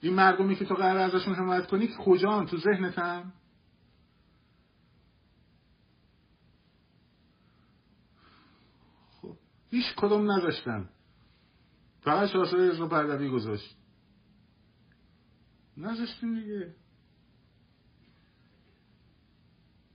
[0.00, 3.32] این مردمی که تو قرار ازشون حمایت کنی کجان؟ تو ذهنتن؟
[9.10, 9.36] خب
[9.70, 10.88] هیچ کدوم نذاشتن
[12.00, 13.75] فقط شاهزاده رضا پهلوی گذاشت.
[15.76, 16.74] نذاشتیم دیگه.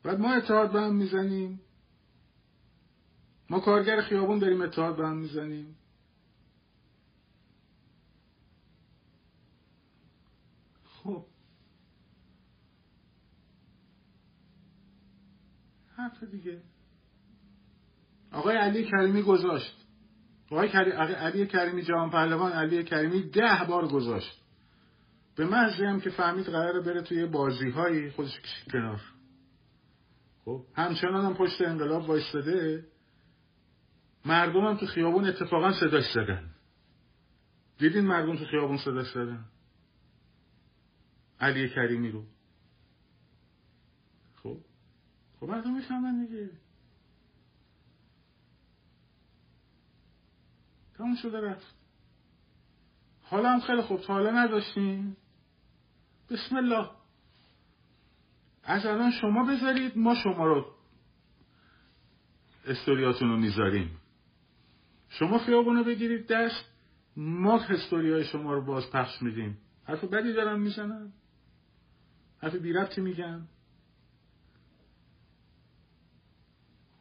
[0.03, 1.61] بعد ما اتحاد به هم می‌زنیم.
[3.49, 5.75] ما کارگر خیابون داریم اتحاد به هم می‌زنیم.
[10.85, 11.25] خب.
[15.95, 16.61] حرف دیگه.
[18.31, 19.85] آقای علی کریمی گذاشت.
[20.51, 24.40] آقای علی کریمی جوان پهلوان علی کریمی ده بار گذاشت.
[25.35, 29.01] به محضی هم که فهمید قراره بره توی بازی هایی خودش کشید کنار
[30.45, 30.65] خب.
[30.75, 32.85] همچنان هم پشت انقلاب وایستاده.
[34.25, 36.49] مردم هم تو خیابون اتفاقا صداش زدن.
[37.77, 39.45] دیدین مردم تو خیابون صداش زدن؟
[41.39, 42.23] علی کریمی رو.
[44.35, 44.57] خب.
[45.39, 46.49] خب مردم می‌فهمن دیگه.
[50.97, 51.75] تموم شده رفت.
[53.21, 53.99] حالا هم خیلی خوب.
[53.99, 55.17] حالا نداشتیم.
[56.31, 56.89] بسم الله.
[58.63, 60.65] از الان شما بذارید ما شما رو
[62.65, 63.97] استوریاتون رو می‌ذاریم.
[65.09, 66.65] شما خیابون رو بگیرید دست
[67.17, 69.57] ما های شما رو باز پخش میدیم.
[69.83, 71.13] حرف بدی دارم می‌زنم
[72.37, 73.41] حرف بی ربطی میگم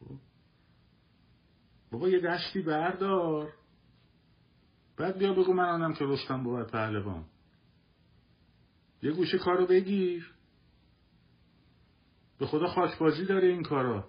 [0.01, 0.17] خب.
[1.91, 3.53] بابا یه دشتی بردار.
[4.97, 7.25] بعد بیا بگو من آنم که رستم بود پهلوان.
[9.03, 10.35] یه گوشه کارو بگیر.
[12.39, 14.09] به خدا خاکبازی داره این کارا.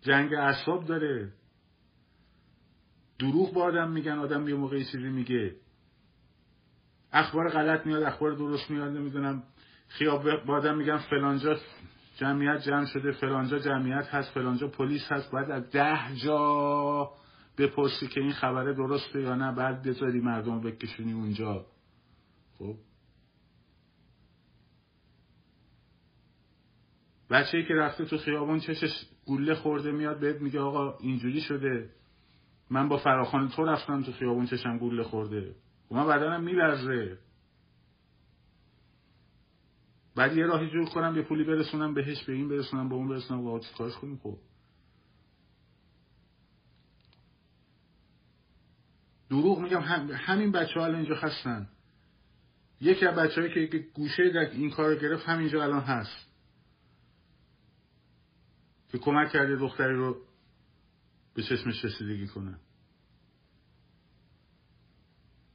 [0.00, 1.32] جنگ اصاب داره.
[3.18, 5.56] دروغ با آدم میگن آدم یه موقعی چیزی میگه.
[7.12, 9.42] اخبار غلط میاد اخبار درست میاد نمی‌دونم.
[9.88, 11.56] خیاب با آدم میگن فلانجا
[12.16, 15.30] جمعیت جمع شده فلانجا جمعیت هست فلانجا پلیس هست.
[15.30, 17.10] باید از ده جا
[17.58, 19.54] بپرسی که این خبره درسته یا نه.
[19.54, 21.66] بعد بذاری مردم بکشونی اونجا.
[22.60, 22.76] خب؟
[27.30, 31.90] بچه که رفته تو خیابون چشش گوله خورده میاد بهت میگه آقا اینجوری شده.
[32.70, 35.54] من با فراخان تو رفتم تو خیابون چشم گوله خورده.
[35.90, 37.18] و من بدنم میلرزه.
[40.16, 43.46] بعد یه راهی جور کنم یه پولی برسونم بهش به این برسونم به اون برسونم.
[43.46, 44.38] و کارش کنیم؟ خب.
[49.30, 49.80] دروغ میگم
[50.12, 51.68] همین بچه ها اینجا هستن.
[52.80, 56.30] یکی از بچه هایی که گوشه در این کار گرفت همینجا الان هست.
[58.88, 60.16] که کمک کرده دختری رو
[61.34, 62.58] به چشمش رسیدگی کنه.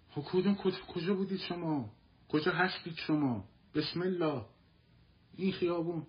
[0.10, 0.56] خب کدوم
[0.88, 1.94] کجا بودید شما؟
[2.30, 4.46] کجا هستید شما؟ بسم الله.
[5.36, 6.08] این خیابون.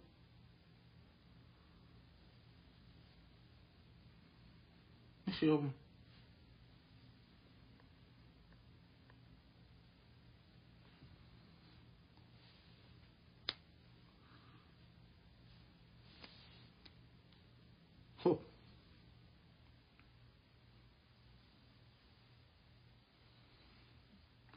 [5.27, 5.75] این خیابون.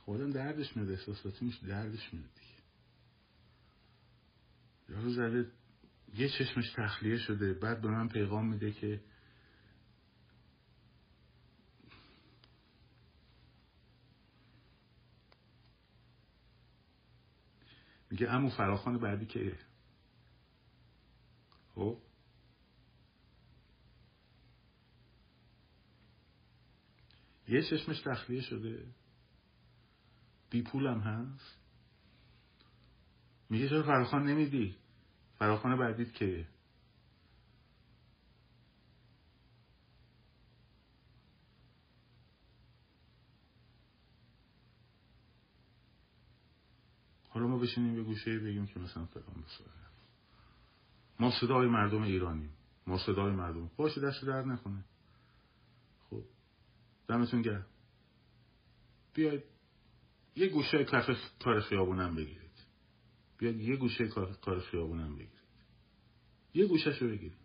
[0.09, 2.63] خودم دردش میاد احساساتی میشه دردش میاد دیگه.
[4.89, 5.51] یارو زده
[6.13, 9.01] یه چشمش تخلیه شده بعد به من پیغام میده که
[18.11, 19.59] میگه امو فراخان بعدی که؟
[21.75, 22.01] خب؟
[27.47, 28.85] یه چشمش تخلیه شده.
[30.49, 31.59] بی پولم هست؟
[33.49, 34.75] میگه چرا فراخان نمیدی؟
[35.39, 36.47] فراخان بعدیت که
[47.29, 49.79] حالا ما بشینیم به گوشه بگیم که مثلا فلان بساره
[51.19, 52.49] ما صدای مردم ایرانیم.
[52.87, 53.71] ما صدای مردم.
[53.77, 54.83] باشه دست در نکنه.
[56.09, 56.23] خب
[57.07, 57.65] دمتون گرم.
[59.13, 59.43] بیاید.
[60.39, 62.65] یه گوشه کف کار خیابونم بگیرید.
[63.37, 64.07] بیاید یه گوشه
[64.41, 65.39] کار خیابونم بگیرید.
[66.53, 67.37] یه گوشه شو بگیرید.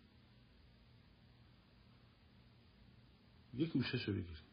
[3.53, 4.45] یه گوشه شو بگیرید.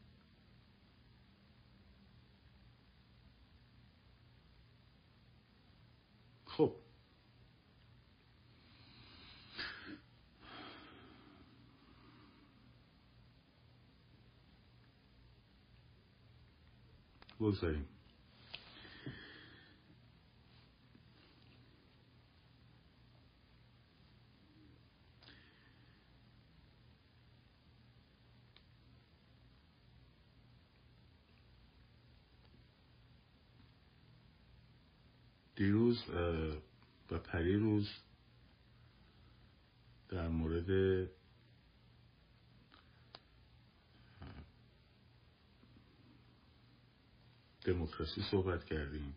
[6.45, 6.75] خب.
[17.39, 17.92] بگذاریم.
[35.55, 36.09] دیروز
[37.11, 37.89] و پری روز
[40.09, 41.09] در مورد
[47.65, 49.15] دموکراسی صحبت کردیم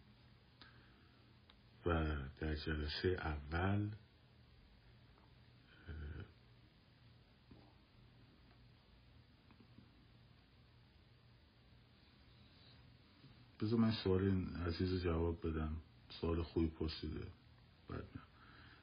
[1.86, 3.90] و در جلسه اول
[13.60, 15.76] بذار من سوال این عزیز جواب بدم.
[16.20, 17.26] سوال خوبی پرسیده.
[17.88, 18.04] بعد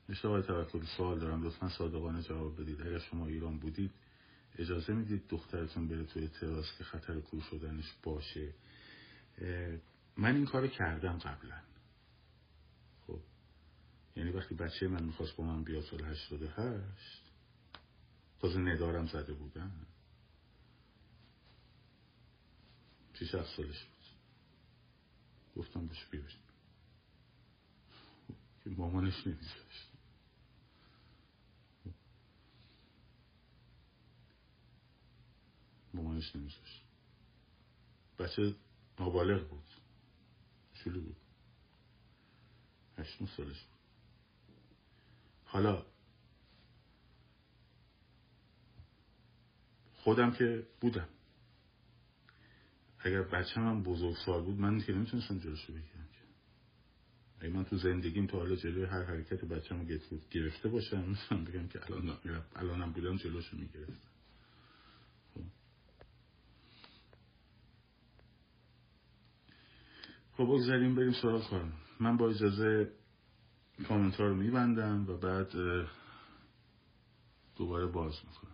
[0.09, 1.43] نشته آقای توکل سوال دارم.
[1.43, 2.81] لطفا صادقانه جواب بدید.
[2.81, 3.91] اگر شما ایران بودید
[4.55, 8.53] اجازه می‌دید دخترتون بره توی تراس که خطر کور شدنش باشه؟
[10.17, 11.61] من این کار کردم قبلا.
[13.07, 13.19] خب
[14.15, 17.23] یعنی وقتی بچه من می‌خواست با من بیاد سال هشتاد هشت
[18.39, 19.71] تازه ندارم زده بودم
[23.13, 24.03] شیش هفت سالش بود.
[25.55, 26.42] گفتم بهش بیاد
[28.63, 29.91] که مامانش نمیذاشت.
[35.93, 36.83] مامانش نمیذاشت.
[38.19, 38.55] بچه
[38.99, 39.63] نابالغ بود.
[40.73, 41.15] شلو بود.
[42.97, 43.79] هشتون سالش بود.
[45.45, 45.85] حالا
[49.95, 51.07] خودم که بودم.
[52.99, 55.92] اگر بچه من بزرگ سال بود من که نمی‌تونستم جلوشو بگیرم.
[57.43, 59.83] اگه من تو زندگیم تا حالا جلوی هر حرکت بچه رو
[60.31, 62.17] گرفته باشم می‌تونم بگم که الان
[62.55, 64.09] الانم بودم جلوشو می‌گرفتم.
[70.37, 70.43] خب.
[70.43, 72.91] بگذاریم بریم سراغ کارم من با اجازه
[73.87, 75.51] کامنت رو میبندم و بعد
[77.55, 78.52] دوباره باز می‌کنم.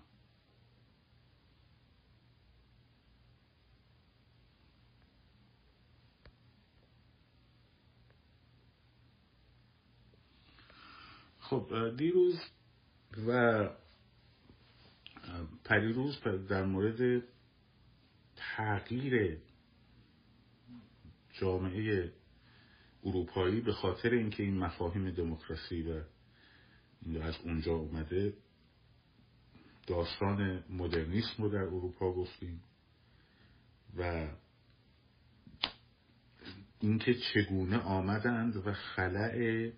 [11.49, 12.39] خب دیروز
[13.27, 13.69] و
[15.63, 17.23] پریروز در مورد
[18.35, 19.38] تغییر
[21.31, 22.13] جامعه
[23.03, 26.01] اروپایی به خاطر اینکه این مفاهیم دموکراسی و
[27.21, 28.33] از اونجا اومده
[29.88, 32.63] داستان مدرنیسم رو در اروپا گفتیم
[33.97, 34.27] و
[36.79, 39.71] اینکه چگونه آمدند و خلع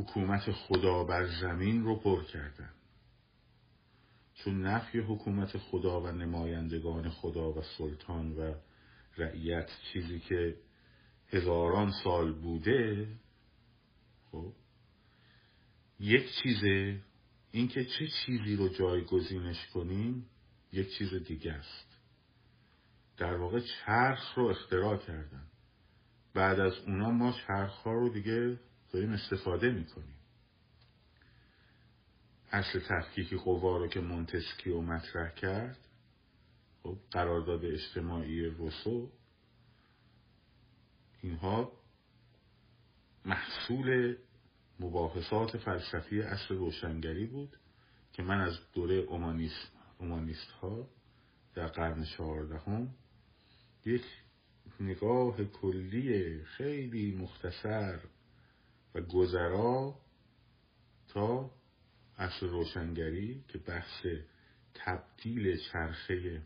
[0.00, 2.74] حکومت خدا بر زمین رو پر کردند
[4.34, 8.54] چون نفی حکومت خدا و نمایندگان خدا و سلطان و
[9.16, 10.56] رعیت چیزی که
[11.28, 13.08] هزاران سال بوده
[14.30, 14.52] خب
[16.00, 17.00] یک چیزه
[17.50, 20.26] اینکه چه چیزی رو جایگزینش کنیم
[20.72, 21.98] یک چیز دیگه است.
[23.16, 25.46] در واقع چرخ رو اختراع کردن.
[26.34, 28.58] بعد از اونا ما چرخ ها رو دیگه
[28.92, 30.16] داریم استفاده می‌کنیم.
[32.52, 35.78] اصل تفکیک قوا رو که مونتسکیو مطرح کرد
[36.82, 39.10] خب قرارداد اجتماعی روسو
[41.22, 41.72] اینها
[43.24, 44.16] محصول
[44.80, 47.56] مباحثات فلسفی اصر روشنگری بود
[48.12, 50.88] که من از دوره اومانیست, اومانیست ها
[51.54, 52.94] در قرن چهاردهم
[53.84, 54.04] یک
[54.80, 58.00] نگاه کلی خیلی مختصر
[58.94, 59.94] و گذرا
[61.08, 61.50] تا
[62.16, 64.06] اصل روشنگری که بحث
[64.74, 66.42] تبدیل چرخه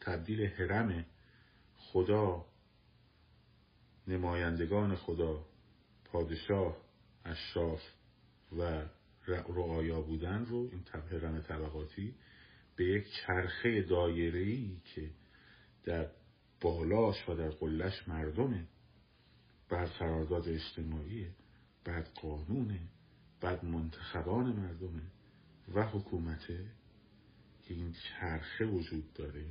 [0.00, 1.04] تبدیل حرم
[1.76, 2.46] خدا
[4.06, 5.46] نمایندگان خدا
[6.04, 6.76] پادشاه
[7.24, 7.82] اشراف
[8.58, 8.84] و
[9.28, 12.14] رعایا بودن رو این حرم طبقاتی
[12.76, 15.10] به یک چرخه دایره‌ای که
[15.84, 16.10] در
[16.60, 18.66] بالاش و در قلش مردمه.
[19.72, 21.30] بعد قرارداد اجتماعیه
[21.84, 22.80] بعد قانونه
[23.40, 25.02] بعد منتخبان مردمه
[25.74, 26.66] و حکومته
[27.62, 29.44] که این چرخه وجود داره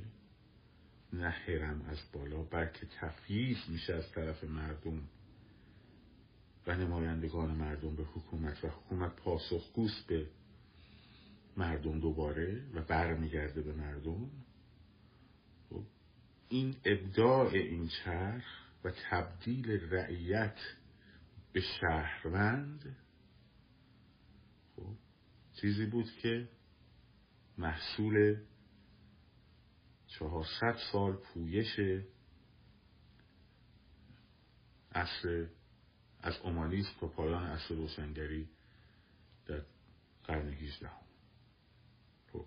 [1.12, 5.08] نه حرم از بالا بلکه تفییز میشه از طرف مردم
[6.66, 10.26] و نمایندگان مردم به حکومت و حکومت پاسخگوست به
[11.56, 14.30] مردم دوباره و برمیگرده به مردم.
[15.70, 15.82] خب،
[16.48, 20.58] این ابداع این چرخ و تبدیل رعیت
[21.52, 22.96] به شهروند
[24.76, 24.94] خب
[25.60, 26.48] چیزی بود که
[27.58, 28.36] محصول
[30.06, 31.80] چهارصد سال پویش
[34.92, 35.46] اصر
[36.20, 38.48] از اومانیسم تا پایان اصر روشنگری
[39.46, 39.62] در
[40.24, 40.90] قرن 18
[42.32, 42.46] خب.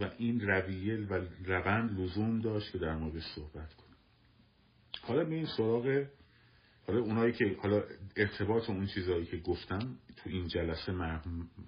[0.00, 3.81] و این رویه و روند لزوم داشت که در مورد صحبت کنیم
[5.02, 6.06] حالا به این سراغ
[6.86, 7.82] حالا اونایی که حالا
[8.16, 10.92] ارتباط اون چیزهایی که گفتم تو این جلسه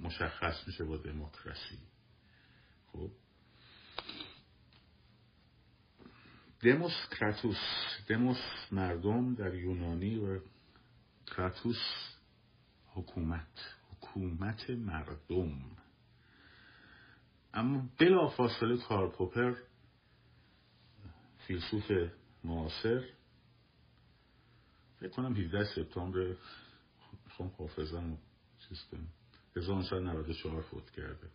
[0.01, 1.79] مشخص میشه با دموکراسی.
[2.93, 3.11] خب؟
[6.61, 7.57] دموس کراتوس
[8.09, 8.39] دموس
[8.73, 10.41] مردم در یونانی و
[11.27, 11.81] کراتوس
[12.87, 15.61] حکومت حکومت مردم.
[17.55, 19.55] اما بلا فاصله کارل پوپر
[21.47, 21.93] فیلسوف
[22.45, 23.05] معاصر
[25.05, 26.35] فکر کنم 17 سپتامبر
[27.31, 28.19] خون حافظم
[28.69, 29.09] چیز کنم.
[29.57, 31.29] 1994 فوت کرده.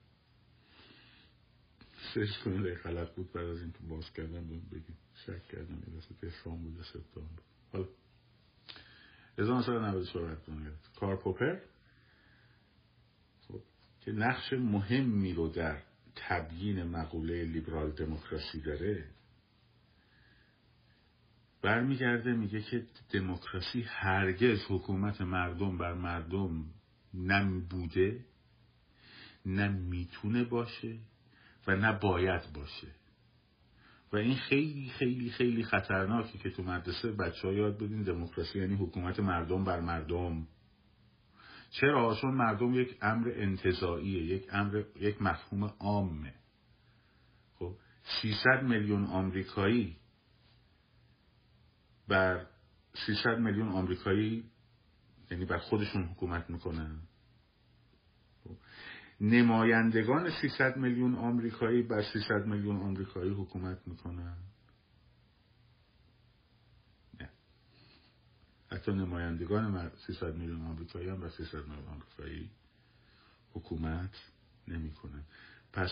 [2.13, 6.63] سرچ کنید غلط بود بعد از اینکه باز کردم بگیم شک کردم این دست تهران
[6.63, 7.41] بوده سپتامبر.
[7.72, 7.88] حالا.
[9.38, 10.38] 1994
[10.99, 11.59] کار پوپر.
[13.47, 13.61] خب
[14.01, 15.82] که نقش مهمی رو در
[16.15, 19.09] تبیین مقوله لیبرال دموکراسی داره.
[21.62, 26.66] برمیگرده میگه که دموکراسی هرگز حکومت مردم بر مردم
[27.14, 28.26] نم بوده
[30.49, 30.97] باشه
[31.68, 32.88] و نه باید باشه.
[34.14, 38.76] و این خیلی خیلی خیلی خطرناکه که تو مدرسه بچه ها یاد بدین دموکراسی یعنی
[38.76, 40.47] حکومت مردم بر مردم.
[41.70, 46.34] چرا؟ چون مردم یک امر انتظاییه یک امر یک مفهوم عامه.
[47.55, 47.76] خب
[48.22, 49.95] 300 میلیون آمریکایی
[52.10, 52.45] بر
[53.05, 54.43] 300 میلیون آمریکایی
[55.32, 56.99] یعنی بر خودشون حکومت می‌کنن
[59.22, 64.38] نمایندگان 300 میلیون آمریکایی بر 300 میلیون آمریکایی حکومت می‌کنن
[67.20, 67.30] نه.
[68.72, 72.49] حتی نمایندگان 300 میلیون آمریکایی هم بر 300 میلیون آمریکایی
[73.53, 74.16] حکومت
[74.68, 75.24] نمی‌کنن
[75.74, 75.89] پس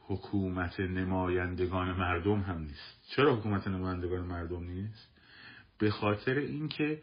[0.00, 3.02] حکومت نمایندگان مردم هم نیست.
[3.08, 5.17] چرا حکومت نمایندگان مردم نیست؟
[5.78, 7.02] به خاطر اینکه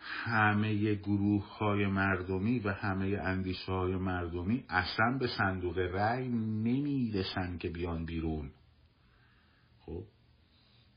[0.00, 7.68] همه گروه های مردمی و همه اندیشه های مردمی اصلا به صندوق رأی نمی‌رسن که
[7.68, 8.50] بیان بیرون.
[9.80, 10.04] خب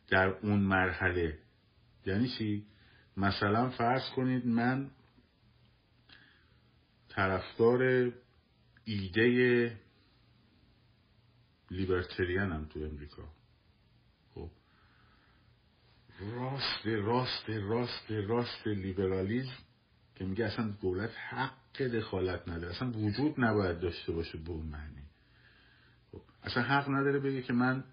[0.08, 1.40] در اون مرحله.
[2.06, 2.66] یعنی چی؟
[3.18, 4.92] مثلا فرض کنید من
[7.10, 8.12] طرفدار
[8.86, 9.78] ایده
[11.72, 13.41] لیبرتریانم تو امریکا.
[16.22, 19.58] راست راست راست راست لیبرالیزم
[20.16, 22.76] که میگه اصلا دولت حق دخالت نداره.
[22.76, 25.04] اصلا وجود نباید داشته باشه به اون معنی.
[26.12, 27.84] خب، اصلا حق نداره بگه که من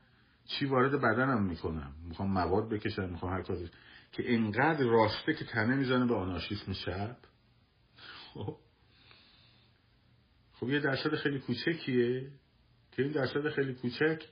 [0.47, 1.93] چی وارد بدنم می‌کنم.
[2.09, 3.70] می‌خوام مواد بکشم می‌خوام هر کاری.
[4.12, 7.16] که انقدر راسته که تنه می‌زنه به آنارشیسم شب
[8.35, 8.57] خب.
[10.53, 12.31] خب یه درصد خیلی کوچکیه.
[12.93, 14.24] که این درصد خیلی کوچک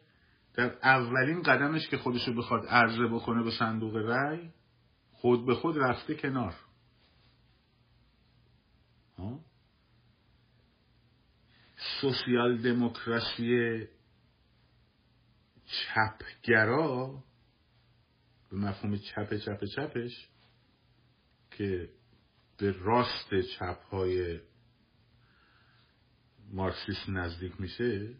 [0.57, 4.51] در اولین قدمش که خودشو بخواد عرضه بکنه به صندوق رأی
[5.13, 6.55] خود به خود رفته کنار.
[12.01, 13.87] سوسیال دموکراسی
[15.67, 17.23] چپگرا
[18.51, 20.29] به مفهوم چپ چپ چپش
[21.51, 21.89] که
[22.59, 24.41] به راست چپ های
[26.53, 28.15] مارکسیست نزدیک میشه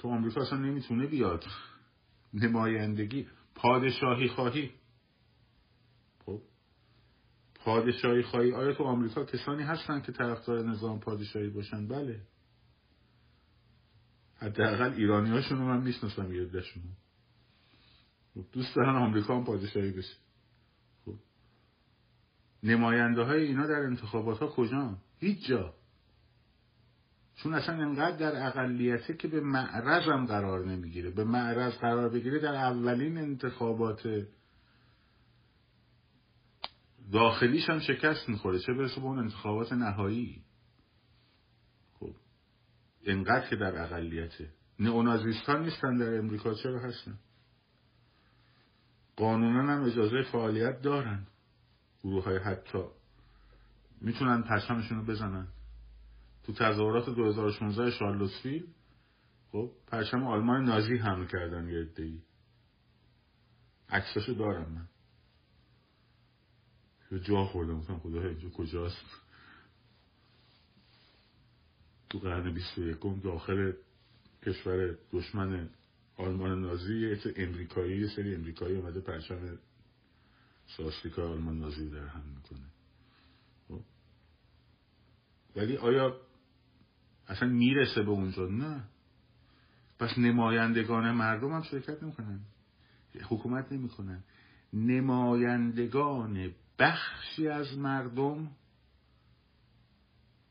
[0.00, 1.44] تو آمریکا اصلا نمی‌تونه بیاد.
[2.34, 3.26] نمایندگی.
[3.54, 4.70] پادشاهی خواهی.
[6.26, 6.42] خب.
[7.54, 8.52] پادشاهی خواهی.
[8.52, 12.20] آیا تو آمریکا کسانی هستن که طرفدار نظام پادشاهی باشن؟ بله.
[14.36, 16.50] حداقل ایرانی هاشون رو من می‌شناسم یه
[18.34, 20.16] خب، دوست دارن آمریکا هم پادشاهی بشه.
[21.04, 21.14] خب.
[22.62, 25.74] نماینده های اینا در انتخابات ها کجا هیچ جا.
[27.42, 31.10] چون اصلا انقدر در اقلیته که به معرض هم قرار نمی‌گیره.
[31.10, 34.26] به معرض قرار بگیره در اولین انتخابات
[37.12, 38.58] داخلیش هم شکست می‌خوره.
[38.58, 40.42] چه برسه به اون انتخابات نهایی؟
[42.00, 42.14] خب
[43.06, 44.50] انقدر که در اقلیته.
[44.78, 47.18] نئونازیست ها نیستن در امریکا چرا هستن؟
[49.16, 51.26] قانونا هم اجازه فعالیت دارن.
[52.02, 52.84] گروه های حتی
[54.00, 55.48] می‌تونن پرچمشون رو بزنن.
[56.50, 58.66] تو تظاهرات 2016 شارلوتسویل
[59.52, 62.20] خب پرچم آلمان نازی حمل کردن یه ای
[63.88, 64.88] عکساشو دارم من.
[67.18, 69.04] جا خوردم گفتم خدا اینجا کجاست؟
[72.10, 73.72] تو قرن 21 داخل
[74.42, 75.70] کشور دشمن
[76.16, 79.58] آلمان نازی یه امریکایی یه سری امریکایی اومده پرچم
[80.76, 82.66] ساستیکا آلمان نازی در هم می‌کنه.
[83.68, 83.80] خب؟
[85.56, 86.29] ولی آیا
[87.30, 88.84] اصلا می‌رسه به اونجا نه.
[89.98, 92.40] پس نمایندگان مردم هم شرکت نمی‌کنن.
[93.28, 94.22] حکومت نمی‌کنن.
[94.72, 98.50] نمایندگان بخشی از مردم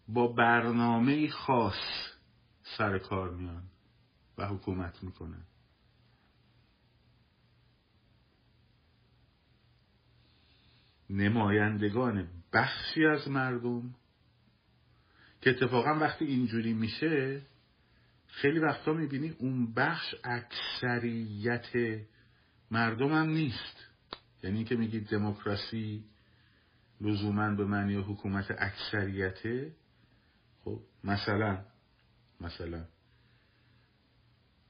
[0.07, 2.09] با برنامه خاص
[2.77, 3.63] سر کار میان
[4.37, 5.43] و حکومت می‌کنن.
[11.09, 13.95] نمایندگان بخشی از مردم
[15.41, 17.41] که اتفاقا وقتی اینجوری میشه
[18.27, 21.99] خیلی وقتا می‌بینی اون بخش اکثریت
[22.71, 23.85] مردم هم نیست.
[24.43, 26.03] یعنی که میگید دموکراسی
[27.01, 29.71] لزوما به معنی حکومت اکثریته.
[30.63, 31.65] خب مثلا
[32.41, 32.85] مثلا.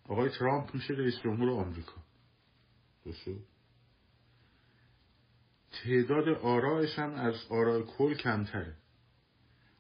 [0.04, 1.96] آقای ترامپ میشه رئیس جمهور آمریکا.
[3.06, 3.36] درسته؟
[5.72, 8.76] تعداد آرایش هم از آرای کل کمتره.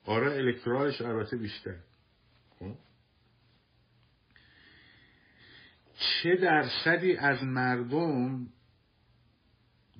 [0.10, 1.76] آرای الکترالش البته بیشتر
[2.60, 2.76] خب؟
[5.99, 8.47] چه درصدی از مردم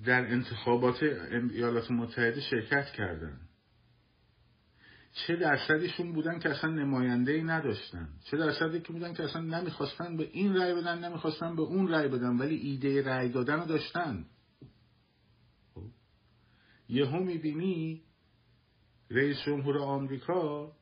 [0.04, 3.40] در انتخابات ایالات متحده شرکت کردن
[5.12, 10.16] چه درصدیشون بودن که اصلا نماینده ای نداشتن چه درصدی که بودن که اصلا نمی‌خواستن
[10.16, 14.26] به این رأی بدن نمی‌خواستن به اون رأی بدن ولی ایده رأی دادن رو داشتن
[15.74, 15.86] خب؟
[16.88, 18.09] یهو می‌بینی
[19.10, 20.72] رئیس جمهور آمریکا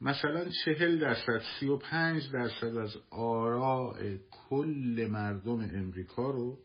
[0.00, 6.58] مثلا چهل درصد سی و پنج درصد از آراء کل مردم امریکا رو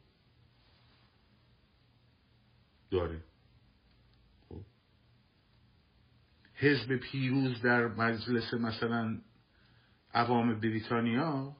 [2.92, 3.24] داره
[4.50, 4.62] خب.
[6.54, 9.22] حزب پیروز در مجلس مثلا
[10.14, 11.58] عوام بریتانیا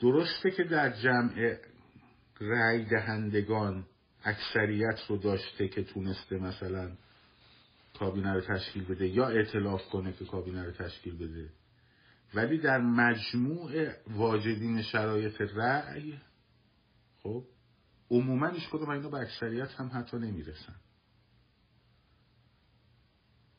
[0.00, 1.56] درسته که در جمع
[2.40, 3.86] رأی دهندگان
[4.24, 6.96] اکثریت رو داشته که تونسته مثلا
[7.98, 11.50] کابینه رو تشکیل بده یا اعتلاف کنه که کابینه رو تشکیل بده.
[12.34, 16.18] ولی در مجموع واجدین شرایط رأی
[17.22, 17.44] خب
[18.10, 20.74] عموما هیچ کدوم اینا به اکثریت هم حتی نمی‌رسن.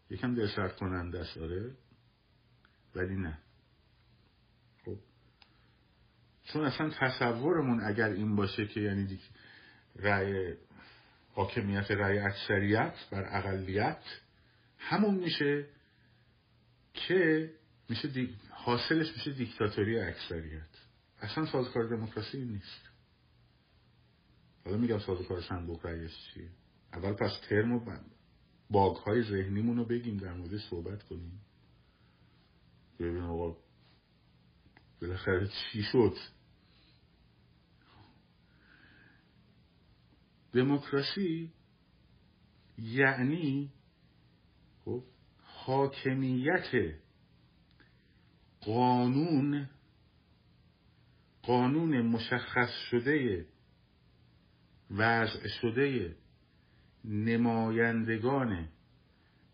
[0.09, 1.71] یکم دلسرد کننده است آره.
[2.95, 3.37] ولی نه.
[4.85, 4.97] خب.
[6.43, 9.19] چون اصلا تصورمون اگر این باشه که یعنی
[9.95, 10.53] رأی
[11.33, 14.03] حاکمیت رأی اکثریت بر اقلیت
[14.77, 15.65] همون میشه
[16.93, 17.51] که
[17.89, 20.69] میشه حاصلش میشه دیکتاتوری اکثریت.
[21.19, 22.89] اصلا سازکار دموکراسی نیست.
[24.65, 26.49] حالا میگم سازوکار صندوق رأیش چیه؟
[26.93, 27.99] اول پس ترم و
[28.69, 31.41] باگ های ذهنیمون رو بگیم در مورد صحبت کنیم.
[32.99, 33.57] ببین آقا
[35.01, 36.17] بالاخره چی شد.
[40.53, 41.53] دموکراسی
[42.77, 43.73] یعنی
[45.67, 46.93] حاکمیت
[48.61, 49.69] قانون
[51.43, 53.45] قانون مشخص شده
[54.91, 56.15] وضع شده
[57.05, 58.69] نمایندگان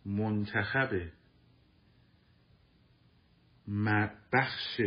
[0.05, 1.01] منتخب
[4.33, 4.81] بخش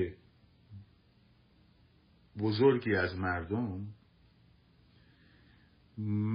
[2.39, 3.95] بزرگی از مردم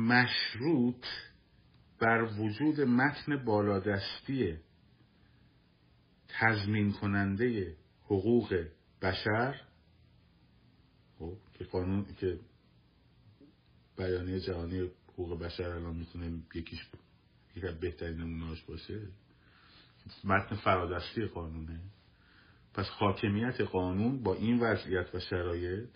[0.09, 1.05] مشروط
[1.99, 4.57] بر وجود متن بالادستی
[6.39, 7.75] تضمین کننده
[8.05, 8.65] حقوق
[9.01, 9.61] بشر
[11.19, 12.39] خب که قانون که
[13.97, 16.79] بیانیه جهانی حقوق بشر الان می‌تونه یکیش
[17.55, 19.07] یکی از بهترین نمونهاش باشه.
[20.23, 21.79] متن فرادستی قانونه.
[22.73, 25.89] پس حاکمیت قانون با این وضعیت و شرایط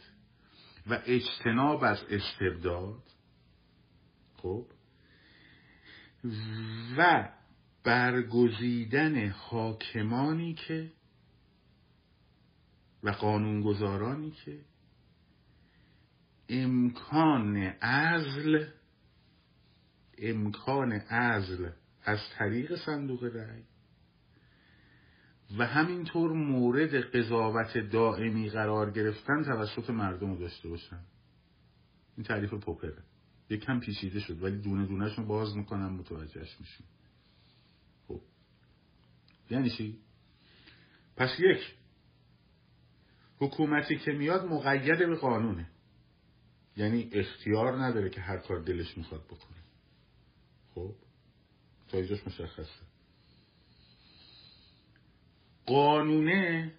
[0.88, 3.03] و اجتناب از استبداد
[4.38, 4.67] خب
[6.97, 7.29] و
[7.86, 10.91] برگزیدن حاکمانی که
[13.03, 14.59] و قانونگذارانی که
[16.49, 18.65] امکان ازل
[20.17, 21.69] امکان ازل
[22.03, 23.63] از طریق صندوق رأی
[25.57, 30.99] و همینطور مورد قضاوت دائمی قرار گرفتن توسط مردم رو داشته باشن.
[32.17, 33.03] این تعریف پوپره.
[33.49, 36.63] یکم پیچیده شد ولی دونه دونهشون باز می‌کنم متوجهش خب
[39.49, 39.99] یعنی چی؟
[41.17, 41.75] پس یک
[43.39, 45.67] حکومتی که میاد مقید به قانونه.
[46.77, 49.57] یعنی اختیار نداره که هر کار دلش می‌خواد بکنه.
[50.75, 50.95] خب؟
[51.87, 52.85] تا اینجاش مشخصه.
[55.65, 56.71] قانونه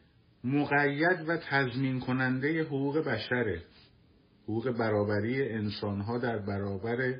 [0.45, 3.65] مقید و تضمین کننده حقوق بشره.
[4.43, 7.15] حقوق برابری انسانها در برابر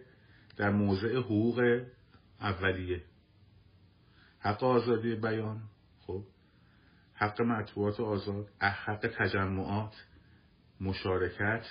[0.57, 1.83] در موضع حقوق
[2.41, 3.03] اولیه.
[4.47, 5.63] حق آزادی بیان
[6.01, 6.25] خب.
[7.15, 9.95] حق مطبوعات آزاد حق تجمعات
[10.81, 11.67] مشارکت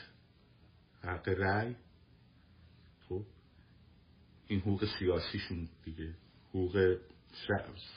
[1.01, 1.75] حق رأی
[3.09, 3.25] خب.
[4.47, 6.13] این حقوق سیاسیشون دیگه.
[6.49, 6.97] حقوق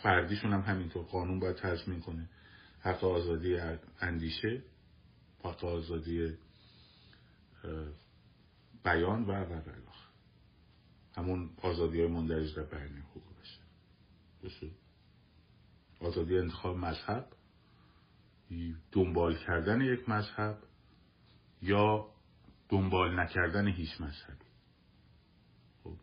[0.03, 1.05] فردیشون هم همینطور.
[1.05, 2.29] قانون باید تضمین کنه.
[2.81, 3.59] حق آزادی
[4.01, 4.63] اندیشه
[5.45, 6.37] حق آزادی
[8.85, 9.61] بیان و و
[11.17, 13.38] همون آزادی های مندرج در بیانیه حقوق.
[14.45, 14.71] بشه.
[16.01, 17.27] آزادی انتخاب مذهب
[18.93, 20.59] دنبال کردن یک مذهب
[21.63, 22.07] یا
[22.69, 24.45] دنبال نکردن هیچ مذهبی.
[25.85, 25.97] خب.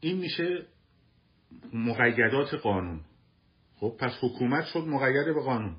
[0.00, 0.66] این میشه
[1.72, 3.00] مقیدات قانون.
[3.76, 5.76] خب پس حکومت شد مقید به قانون.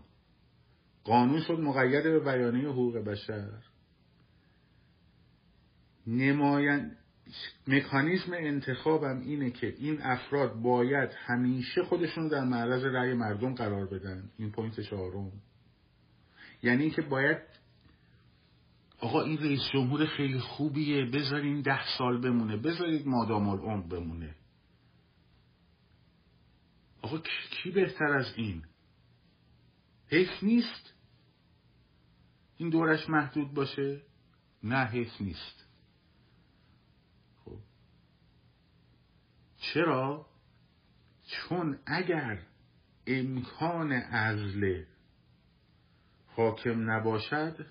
[1.04, 3.69] قانون شد مقید به بیانیه حقوق بشر.
[6.10, 6.98] نماینده
[7.68, 14.30] مکانیزم انتخابم اینه که این افراد باید همیشه خودشون در معرض رأی مردم قرار بدن.
[14.38, 15.32] این point چهارم.
[16.64, 17.38] یعنی اینکه باید
[19.00, 21.06] آقا این رئیس جمهور خیلی خوبیه.
[21.06, 22.58] بذارین ده سال بمونه.
[22.58, 24.36] بذارید مادام العمر بمونه.
[27.02, 27.18] آقا
[27.52, 28.64] کی بهتر از این؟
[30.08, 30.94] حیف نیست؟
[32.58, 34.02] این دورش محدود باشه؟
[34.64, 35.59] نه حیف نیست.
[39.74, 40.26] چرا؟
[41.24, 42.46] چون اگر
[43.08, 44.84] امکان عزل
[46.28, 47.66] حاکم نباشد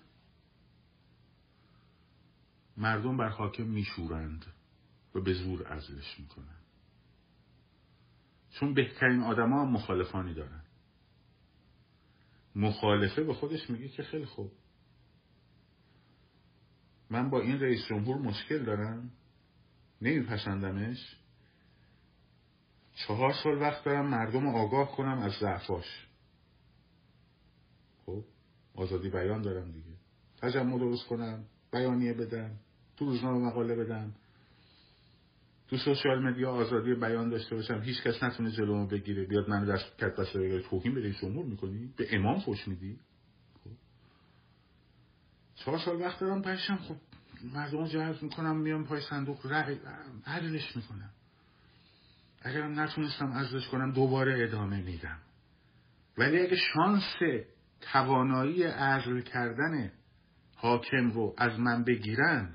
[2.76, 4.46] مردم بر حاکم میشورند
[5.14, 6.58] و به زور عزلش می‌کنن
[8.50, 10.64] چون بهترین آدما مخالفانی دارن.
[12.54, 14.52] مخالفه به خودش میگه که خیلی خوب.
[17.10, 19.10] من با این رئیس جمهور مشکل دارم
[20.02, 21.16] نمیپسندمش.
[23.06, 26.06] چهار سال وقت دارم مردم رو آگاه کنم از ضعفاش.
[28.06, 28.24] خب
[28.74, 29.96] آزادی بیان دارم دیگه.
[30.36, 32.50] تجمع درست کنم بیانیه بدم
[32.96, 34.14] تو روزنامه مقاله بدم.
[35.68, 39.24] تو سوشال مدیا آزادی بیان داشته باشم هیچ کس نتونه جلومو بگیره.
[39.24, 40.32] بیاد من دست کت بس
[40.70, 42.98] توهین به رئیس جمهور می‌کنی؟ به امام فوش میدی؟
[43.64, 43.70] خب.
[45.54, 46.96] چهار سال وقت دارم پشم خب
[47.54, 49.78] مردم جذب می‌کنم میام پای صندوق رأی
[50.26, 51.10] عدلش می‌کنم.
[52.42, 55.18] اگرم نتونستم ازش کنم دوباره ادامه میدم.
[56.18, 57.16] ولی اگه شانس
[57.80, 59.92] توانایی عزل کردن
[60.56, 62.54] حاکم رو از من بگیرن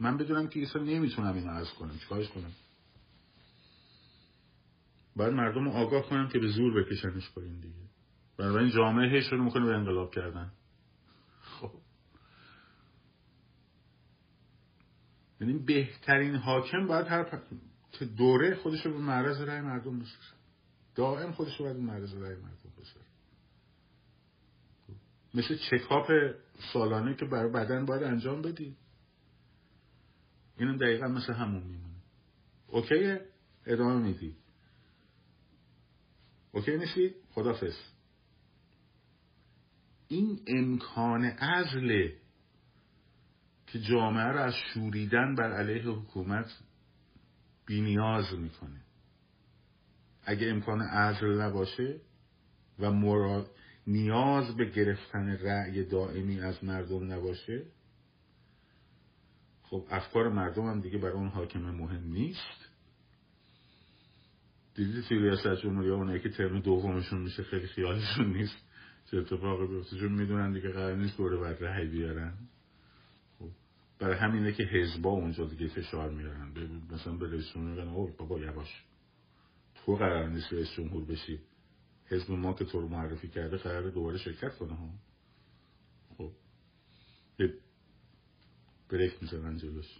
[0.00, 1.98] من بدونم که اصلا نمی‌تونم اینو عزل کنم.
[1.98, 2.52] چیکارش کنم؟
[5.16, 7.88] باید مردم رو آگاه کنم که به زور بکشنش پایین دیگه.
[8.38, 10.52] بنابراین جامعه هی شروع می‌کنه به انقلاب کردن.
[11.40, 11.72] خب.
[15.40, 17.24] یعنی بهترین حاکم باید هر
[18.16, 20.36] دوره خودش رو به معرض رای مردم بسازه
[20.94, 23.08] دائم خودش رو به معرض رای مردم بسازه
[25.34, 26.10] مثل checkup
[26.72, 28.76] سالانه که برای بدن باید انجام بدی.
[30.58, 32.02] اینم دقیقا مثل همون میمونه.
[32.66, 33.18] okay؟
[33.66, 34.36] ادامه میدی.
[36.52, 37.76] okay نیستی خدافظ
[40.08, 42.16] این امکان عزله
[43.66, 46.46] که جامعه رو از شوریدن بر علیه حکومت
[47.68, 48.80] بینیاز می‌کنه.
[50.22, 52.00] اگه امکان عزل نباشه
[52.78, 53.50] و مراد
[53.86, 57.66] نیاز به گرفتن رأی دائمی از مردم نباشه
[59.62, 62.70] خب افکار مردم هم دیگه برای اون حاکم مهم نیست.
[64.74, 68.56] دیدی توی ریاست جمهوری اونایی که ترم دومشون میشه خیلی خیالشون نیست.
[69.10, 72.47] چه اتفاقی بیفته چون می‌دونن دیگه قرار نیست دوره بعد رأی بیارن.
[73.98, 76.52] برای همینه که حزبا اونجا دیگه فشار میارن.
[76.90, 78.84] مثلا به رئیس جمهور میگن بابا یواش.
[79.74, 81.40] تو قرار نیست رئیس جمهور بشی.
[82.06, 84.90] حزب ما که تو رو معرفی کرده قرار دوباره شرکت کنه ها.
[86.18, 86.32] خب.
[88.88, 89.98] بریک می‌زنن جلوش.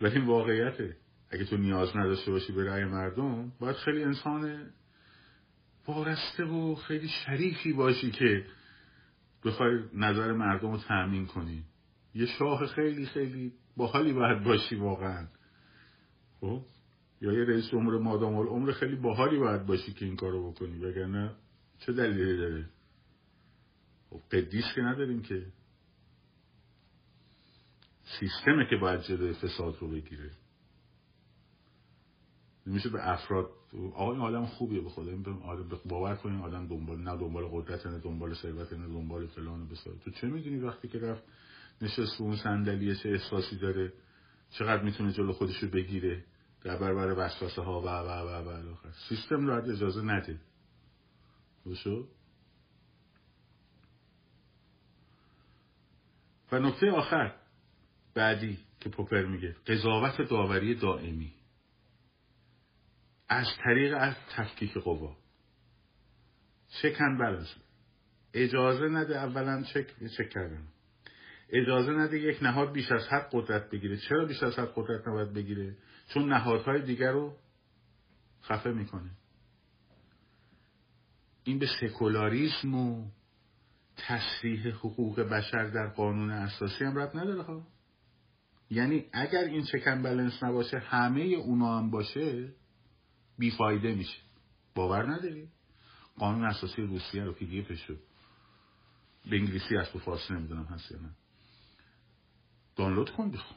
[0.00, 0.96] ولی این واقعیته.
[1.30, 4.70] اگه تو نیاز نداشته باشی به رأی مردم باید خیلی انسان
[5.86, 8.46] وارسته و خیلی شریفی باشی که
[9.44, 11.64] بخوای نظر مردم رو تأمین کنی.
[12.14, 15.26] یه شاه خیلی خیلی باحالی باید باشی واقعا.
[16.40, 16.62] خب؟
[17.20, 21.34] یا یه رئیس جمهور مادام العمر خیلی باحالی باید باشی که این کارو بکنی وگرنه
[21.78, 22.68] چه دلیلی داره؟
[24.10, 25.46] خب قدیس که نداریم که.
[28.20, 30.30] سیستمه که باید جلوی فساد رو بگیره.
[32.66, 33.50] میشه به افراد
[33.94, 35.12] آقا این آدم خوبیه به خدا
[35.84, 39.94] باور کنین آدم دنبال نه دنبال قدرت نه دنبال ثروت نه دنبال فلان بسار.
[40.04, 41.22] تو چه می‌دونی وقتی که رفت
[41.80, 43.92] نشست اون صندلیه چه احساسی داره؟
[44.50, 46.24] چقدر می‌تونه جلو خودشو بگیره؟
[46.64, 48.74] در برابر وسوسه ها و و و و
[49.08, 50.40] سیستم رو اجازه نده.
[51.66, 52.08] بشو
[56.52, 57.34] و نکته آخر
[58.14, 61.32] بعدی که پوپر میگه قضاوت داوری دائمی.
[63.28, 65.16] از طریق از تفکیک قوا.
[66.82, 67.54] چکن بلنس
[68.34, 69.86] اجازه نده اولا چک
[70.18, 70.68] چک کردن.
[71.52, 73.96] اجازه نده یک نهاد بیش از حد قدرت بگیره.
[73.96, 75.76] چرا بیش از حد قدرت نباید بگیره؟
[76.08, 77.36] چون نهادهای دیگر رو
[78.42, 79.10] خفه می‌کنه.
[81.44, 83.10] این به سکولاریسم و
[83.96, 87.66] تصریح حقوق بشر در قانون اساسی هم رد نداره ها
[88.70, 92.52] یعنی اگر این چکن بلنس نباشه همه اونا هم باشه
[93.38, 94.18] بیفایده میشه.
[94.74, 95.48] باور نداری؟
[96.18, 97.98] قانون اساسی روسیه رو پی شد
[99.30, 101.10] به انگلیسی از تو فارسی نمی‌دونم هست یا نه.
[102.76, 103.56] دانلود کن بخون.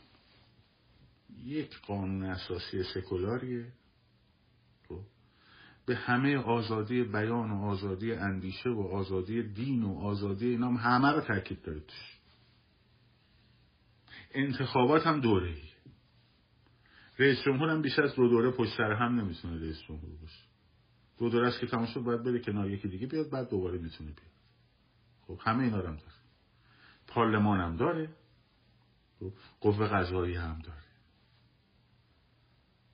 [1.43, 3.71] یک قانون اساسی سکولاریه.
[4.89, 5.01] خب.
[5.85, 11.21] به همه آزادی بیان و آزادی اندیشه و آزادی دین و آزادی اینا همه رو
[11.21, 12.19] تاکید داره توش.
[14.31, 15.61] انتخابات هم دوره ای
[17.19, 20.43] رئیس جمهور هم بیش از دو دوره پشت سر هم نمی‌تونه رئیس جمهور باشه.
[21.17, 24.11] دو دوره است که تمام شد باید بره کنار یکی دیگه بیاد بعد دوباره می‌تونه
[24.11, 24.31] بیاد.
[25.27, 26.13] خب همه اینا هم داره
[27.07, 28.09] پارلمان هم داره.
[29.61, 30.83] قوه قضایی هم داره.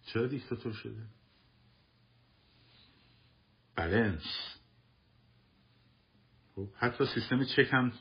[0.06, 1.06] چرا دیکتاتور شده؟
[3.76, 4.56] بلنس
[6.56, 7.92] خب حتی سیستم چک هم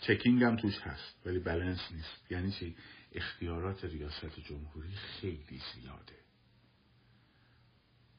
[0.00, 2.30] چکینگ هم توش هست ولی بلنس نیست.
[2.30, 2.76] یعنی چی؟
[3.12, 6.16] اختیارات ریاست جمهوری خیلی زیاده.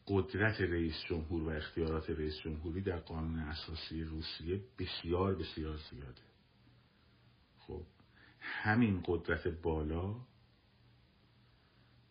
[0.07, 6.21] قدرت رئیس جمهور و اختیارات رئیس جمهوری در قانون اساسی روسیه بسیار بسیار زیاده.
[8.39, 10.15] همین قدرت بالا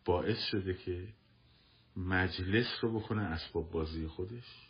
[0.05, 1.09] باعث شده که
[1.97, 4.68] مجلس رو بکنه اسباب بازی خودش.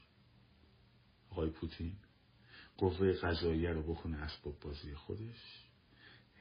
[1.31, 1.97] آقای پوتین
[2.77, 5.67] قوه قضاییه رو بکنه اسباب بازی خودش.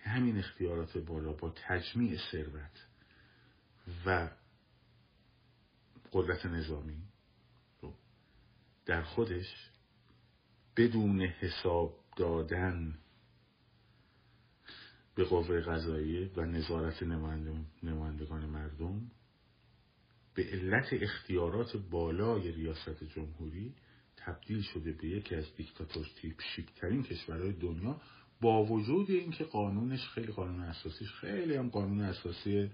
[0.04, 2.88] همین اختیارات بالا با تجمیع ثروت
[4.06, 4.30] و
[6.12, 7.04] قدرت نظامی
[8.86, 9.70] در خودش
[10.78, 12.98] بدون حساب دادن
[15.16, 17.04] به قوه قضاییه و نظارت
[17.84, 19.12] نمایندگان مردم
[20.34, 23.74] به علت اختیارات بالای ریاست جمهوری
[24.18, 28.02] تبدیل شده به یکی از دیکتاتور تیپ شیکترین کشورهای دنیا
[28.42, 32.72] با وجود اینکه قانونش خیلی قانون اساسیش خیلی هم قانون اساسی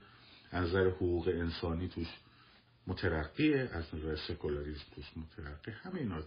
[0.51, 2.07] از نظر حقوق انسانی توش
[2.87, 6.21] مترقیه از نظر سکولاریزم توش مترقی همه اینا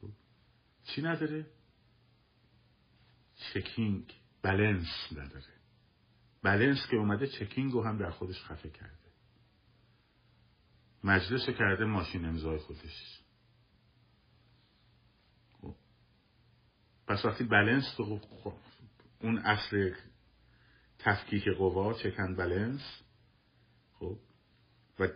[0.00, 0.08] خب،
[0.84, 1.46] چی نداره؟
[3.36, 5.54] چکینگ بلنس نداره.
[6.42, 8.94] بلنس که اومده چکینگ رو هم در خودش خفه کرده.
[11.04, 13.20] مجلس کرده ماشین امضای خودش.
[17.06, 18.00] پس وقتی بلنس
[19.20, 19.94] اون اصل
[20.98, 23.02] تفکیک قوا چکن بلنس
[23.92, 24.18] خب
[25.00, 25.08] و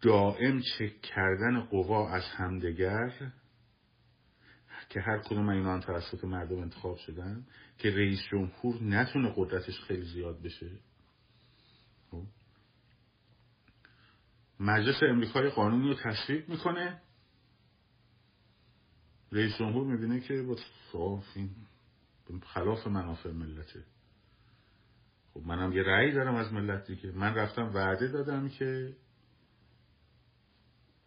[0.00, 3.32] دائم چک کردن قوا از همدیگر
[4.88, 7.46] که هر کدوم اینا توسط مردم انتخاب شدن
[7.78, 10.70] که رئیس جمهور نتونه قدرتش خیلی زیاد بشه.
[12.10, 12.22] خب.
[14.60, 17.02] مجلس امریکای قانونی رو تصویب می‌کنه.
[19.32, 20.56] رئیس جمهور می‌بینه که با
[20.92, 21.50] صاف این
[22.40, 23.84] خلاف منافع ملته.
[25.34, 27.12] خب منم یه رأی دارم از ملت دیگه.
[27.12, 28.96] من رفتم وعده دادم که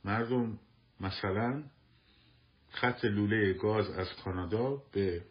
[0.03, 0.59] مردم
[0.99, 1.63] مثلا
[2.75, 5.25] خط لوله گاز از کانادا به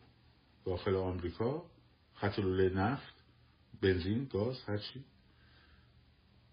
[0.64, 1.62] داخل آمریکا
[2.14, 3.14] خط لوله نفت
[3.80, 5.04] بنزین گاز هرچی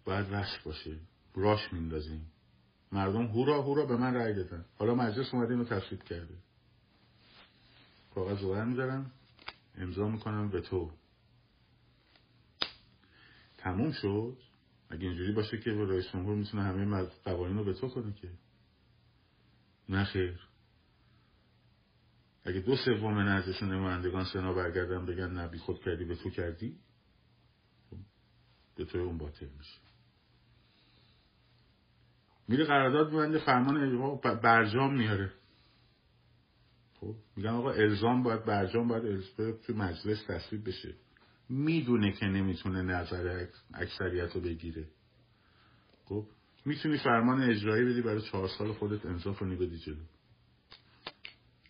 [0.05, 0.97] باید وصل باشه.
[1.35, 2.31] راش میندازیم.
[2.91, 4.65] مردم هورا هورا به من رأی دادن.
[4.77, 6.33] حالا مجلس اومده اینو تصویب کرده.
[8.15, 9.11] کاغذ رو میدارم
[9.77, 10.91] امضا می‌کنم به تو.
[13.57, 14.37] تموم شد.
[14.89, 18.29] اگه اینجوری باشه که رئیس جمهور می‌تونه همه قوانین رو به تو کنه که.
[19.89, 20.50] نه خیر.
[22.43, 26.77] اگه دو سوم نزدشون نمایندگان سنا برگردن بگن نبی خود کردی به تو کردی
[27.89, 27.97] خب،
[28.75, 29.79] به تو اون باطل میشه.
[32.47, 35.31] میره قرارداد میبنده فرمان اجرا برجام میاره.
[36.99, 40.95] خب میگن آقا الزام باید برجام باید الزام تو مجلس تصویب بشه.
[41.49, 44.87] می‌دونه که نمی‌تونه نظر اکثریت رو بگیره.
[46.05, 46.27] خب
[46.65, 50.03] می‌تونی فرمان اجرایی بدی برای چهار سال خودت امضا کنی بدی جلو.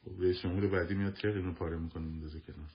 [0.06, 2.70] خب رئیس جمهور بعدی میاد که اینو پاره می‌کنه میندازه کنار.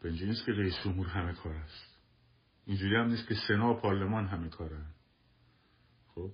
[0.00, 1.98] به نیست که رئیس جمهور همه کار است.
[2.66, 4.86] اینجوری هم نیست که سنا و پارلمان همه کارن.
[6.14, 6.32] خب؟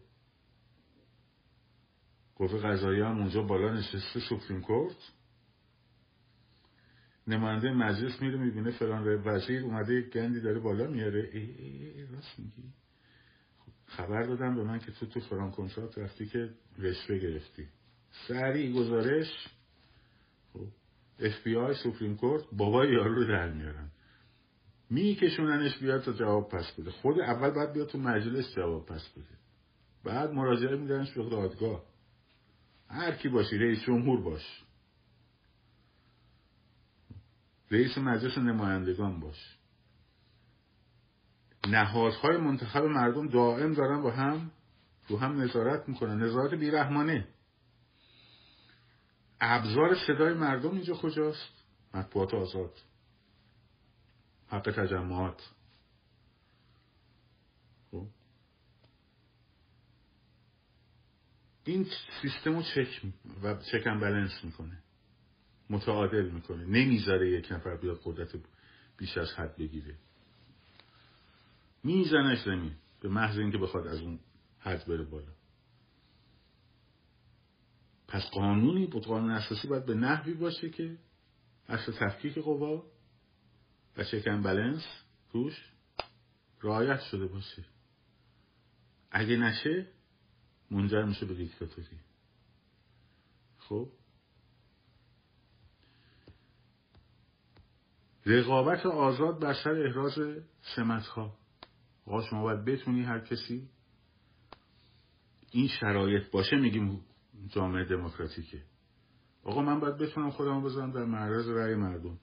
[2.36, 5.12] قوه قضایی هم اونجا بالا نشسته Supreme Court.
[7.26, 11.30] نماینده مجلس میره می‌بینه فلان وزیر اومده یک گندی داره بالا میاره.
[11.32, 12.72] ای, ای, ای راست میگی؟
[13.58, 17.68] خب، خبر دادم به من که تو تو فلان کنسرت رفتی که رشوه گرفتی.
[18.12, 19.48] سریع گزارش
[21.18, 21.74] اف بی آی
[22.20, 23.90] کورت بابای یارو رو در میارن.
[24.90, 26.90] میکشوننش بیاد تا جواب پس بده.
[26.90, 29.38] خود اول باید بیاد تو مجلس جواب پس بده.
[30.04, 31.82] بعد مراجعه میدنش به دادگاه.
[32.88, 34.62] هر کی باشی رئیس جمهور باش.
[37.70, 39.58] رئیس مجلس نمایندگان باش.
[41.68, 44.50] نهادهای منتخب مردم دائم دارن با هم
[45.08, 46.22] رو هم نظارت می‌کنن.
[46.22, 47.28] نظارت بیرحمانه.
[49.44, 51.64] ابزار صدای مردم اینجا کجاست؟
[51.94, 52.78] مطبوعات آزاد.
[54.48, 55.50] حق تجمعات.
[57.90, 58.06] خب.
[61.64, 61.86] این
[62.22, 63.02] سیستم رو چک
[63.42, 64.78] و چکن بلنس می‌کنه.
[65.70, 66.64] متعادل می‌کنه.
[66.64, 68.28] نمی‌ذاره یک نفر بیاد قدرت
[68.96, 69.94] بیش از حد بگیره.
[71.84, 72.74] میزنش زمین.
[73.00, 74.18] به محض اینکه بخواد از اون
[74.60, 75.32] حد بره بالا.
[78.12, 80.98] پس قانونی بود قانون اساسی باید به نحوی باشه که
[81.68, 82.84] اصل تفکیک قوا
[83.96, 84.86] و چکن بلنس
[85.30, 85.72] توش
[86.62, 87.64] رعایت شده باشه.
[89.10, 89.86] اگه نشه
[90.70, 91.98] منجر میشه به دیکتاتوری.
[93.58, 93.88] خب؟
[98.26, 100.18] رقابت آزاد بر سر احراز
[100.76, 101.38] سمت ها
[102.06, 103.68] آقا شما باید بتونی هر کسی
[105.50, 107.04] این شرایط باشه میگیم
[107.48, 108.62] جامعه دموکراتیکه.
[109.44, 112.18] آقا من باید بتونم خودم بزنم در معرض رأی مردم.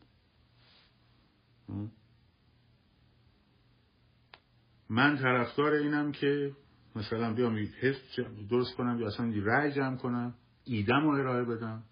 [4.89, 6.55] من طرفدار اینم که
[6.95, 11.84] مثلا بیام حس درست کنم یا اصلا رأی جمع کنم ایدم رو ارائه بدم.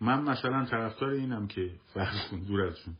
[0.00, 2.96] من مثلا طرفدار اینم که فرض کن دور ازشون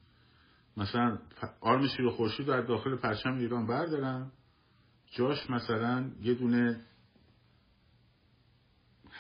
[0.76, 1.18] مثلا
[1.60, 4.32] آرم شیر خورشید در داخل پرچم ایران بردارم.
[5.10, 6.80] جاش مثلا یه دونه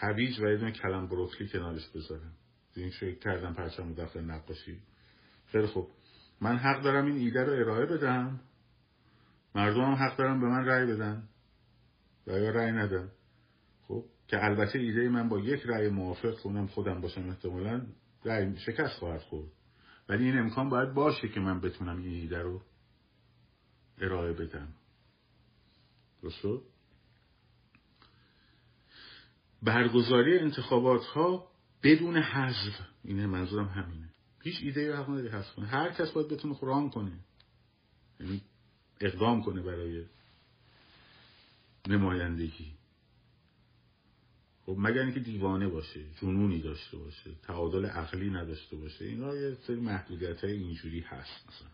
[0.00, 2.32] هویج و یه دونه کلم بروکلی کنارش بذارم.
[2.76, 4.80] این شکل کردم پرچم داخل نقاشی.
[5.46, 5.88] خیلی خوب.
[6.40, 8.40] من حق دارم این ایده رو ارائه بدم.
[9.54, 11.28] مردم هم حق دارم به من رأی بدن.
[12.26, 13.10] و یا رأی ندن.
[13.88, 17.86] خب که البته ایده من با یک رأی موافق خونم خودم باشم احتمالا
[18.24, 19.48] رأی شکست خواهد خورد.
[20.08, 22.62] ولی این امکان باید باشه که من بتونم این ایده رو
[24.00, 24.68] ارائه بدم.
[26.22, 26.44] درست
[29.66, 31.48] برگزاری انتخابات ها
[31.82, 32.80] بدون حذف.
[33.04, 34.08] اینه منظورم همینه.
[34.42, 37.12] هیچ ایده حق نداری حذف کنه هر کس باید بتونه قرآن کنه.
[38.20, 38.40] یعنی
[39.00, 40.04] اقدام کنه برای
[41.88, 42.72] نمایندگی.
[44.66, 49.04] خب مگر اینکه دیوانه باشه جنونی داشته باشه تعادل عقلی نداشته باشه.
[49.04, 51.68] اینا یه سری محدودیت های اینجوری هست مثلا.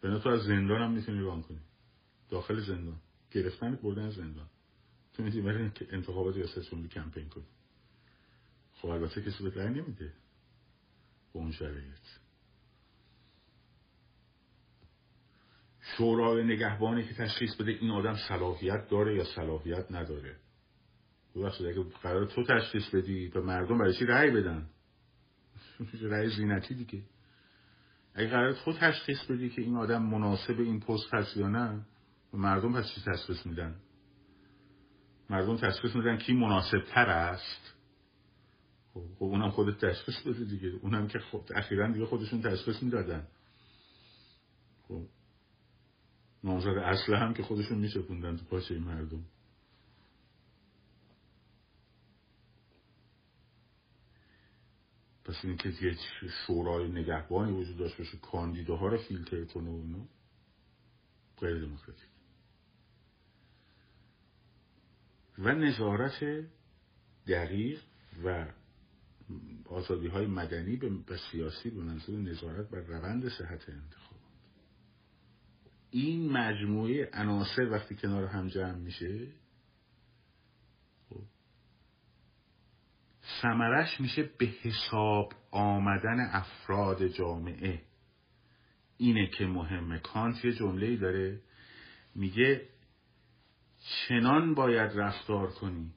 [0.00, 1.60] به تو از زندان هم می‌تونی ران کنی.
[2.30, 2.96] داخل زندان.
[3.30, 4.49] گرفتن بردن زندان.
[5.20, 7.44] تو می‌تونی برای انتخابات ریاست جمهوری کمپین کنی
[8.74, 10.12] خب البته کسی به رأی نمیده
[11.32, 12.06] به اون شرایط.
[15.80, 20.36] شورای نگهبانی که تشخیص بده این آدم صلاحیت داره یا صلاحیت نداره.
[21.36, 24.66] ببخشید اگه قرار تو تشخیص بدی به مردم برای چی رأی بدن؟
[26.10, 27.02] رأی زینتی دیگه.
[28.14, 31.86] اگه قرار تو تشخیص بدی که این آدم مناسب این پست هست یا نه
[32.32, 33.76] مردم پس چی تشخیص میدن؟
[35.30, 37.74] مردم تشخیص میدن کی مناسب تر است.
[38.94, 40.68] خب, خب اونم خودت تشخیص بده دیگه.
[40.68, 43.26] اونم که خود اخیرا دیگه خودشون تشخیص می‌دادن.
[44.88, 45.02] خب
[46.44, 49.24] نامزد اصل هم که خودشون میچپوندن تو پاچه مردم.
[55.24, 55.96] پس این که یه
[56.46, 60.06] شورای نگهبانی وجود داشت باشه کاندیداها رو فیلتر کنه و اینو
[61.40, 62.09] غیر دموکراتیک.
[65.40, 66.44] و نظارت
[67.26, 67.80] دقیق
[68.24, 68.46] و
[69.64, 74.20] آزادی های مدنی و سیاسی به منظور نظارت بر روند صحت انتخاب.
[75.90, 79.26] این مجموعه عناصر وقتی کنار هم جمع میشه
[81.08, 81.22] خب
[83.42, 87.82] سمرش میشه به حساب آمدن افراد جامعه.
[88.96, 89.98] اینه که مهمه.
[89.98, 91.40] کانت یه جمله داره
[92.14, 92.68] میگه
[93.80, 95.94] چنان باید رفتار کنی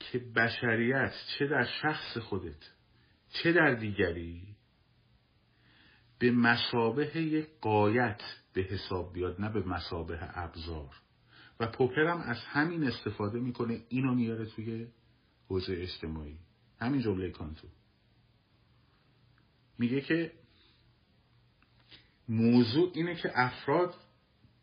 [0.00, 2.70] که بشریت چه در شخص خودت
[3.28, 4.54] چه در دیگری
[6.18, 10.94] به مسابه یک قایت به حساب بیاد نه به مسابه ابزار.
[11.60, 14.86] و پوپرم از همین استفاده می‌کنه اینو میاره توی
[15.48, 16.38] حوزه اجتماعی.
[16.80, 17.68] همین جمله کانتو.
[19.78, 20.32] میگه که
[22.28, 23.94] موضوع اینه که افراد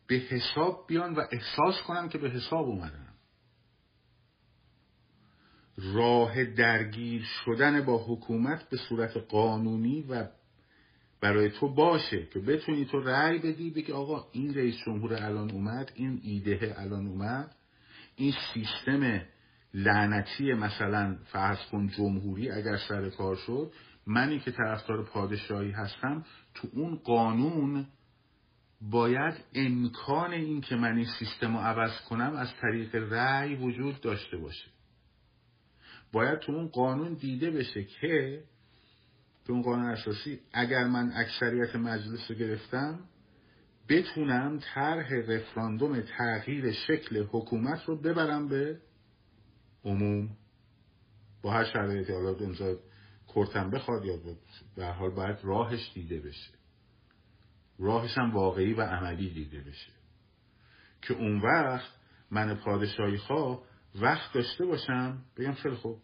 [0.06, 3.08] به حساب بیان و احساس کنن که به حساب اومدن.
[5.76, 10.28] راه درگیر شدن با حکومت به صورت قانونی و
[11.20, 15.92] برای تو باشه که بتونی تو رأی بدی بگی آقا این رئیس جمهور الان اومد
[15.94, 17.54] این ایده الان اومد.
[18.16, 19.20] این سیستم
[19.74, 23.72] لعنتی مثلا فرض کن جمهوری اگر سر کار شد
[24.06, 26.24] منی که طرفدار پادشاهی هستم
[26.54, 27.86] تو اون قانون
[28.90, 34.36] باید امکان این که من این سیستم رو عوض کنم از طریق رأی وجود داشته
[34.36, 34.70] باشه.
[36.12, 38.44] باید تو اون قانون دیده بشه که
[39.44, 43.00] تو اون قانون اساسی اگر من اکثریت مجلس رو گرفتم
[43.88, 48.80] بتونم طرح رفراندوم تغییر شکل حکومت رو ببرم به
[49.84, 50.36] عموم.
[51.42, 52.76] با هر شرایطی حالا امضا
[53.34, 54.16] کرتن بخواد یا
[54.76, 56.61] به حال باید راهش دیده بشه.
[57.82, 59.92] راهش هم واقعی و عملی دیده بشه.
[61.02, 61.90] که اون وقت
[62.30, 63.62] من پادشاهی خواه
[63.94, 66.02] وقت داشته باشم بگم خیلی خوب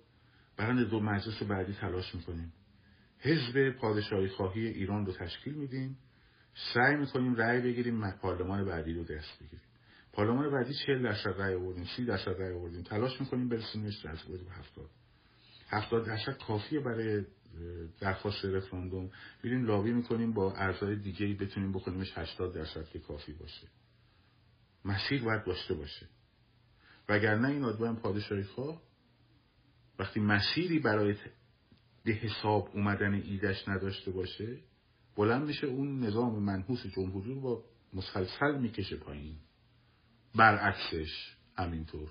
[0.57, 2.53] برای دو مجلس بعدی تلاش می‌کنیم.
[3.19, 5.99] حزب پادشاهی خواهی ایران رو تشکیل میدیم.
[6.75, 9.61] سعی می‌کنیم رأی بگیریم پارلمان بعدی رو دست بگیریم.
[10.13, 12.83] پارلمان بعدی 40 درصد رأی آوردیم 30 درصد رأی آوردیم.
[12.83, 14.91] تلاش می‌کنیم برسیمش از به 70
[15.71, 17.25] 70 درصد کافیه برای
[18.01, 19.11] درخواست رفراندوم.
[19.43, 23.69] میریم لابی می‌کنیم با ارزهای دیگه ای بتونیم بکنیمش 80 درصد که کافی باشه.
[24.85, 26.09] مسیر باید داشته باشه.
[27.09, 28.83] وگرنه این آدم پادشاهی خواه
[29.99, 31.15] وقتی مسیری برای
[32.05, 34.59] به حساب اومدن ایدش نداشته باشه
[35.17, 39.37] بلند میشه اون نظام منحوس جمهوری رو با مسلسل می‌کشه پایین.
[40.35, 42.11] برعکسش همینطور.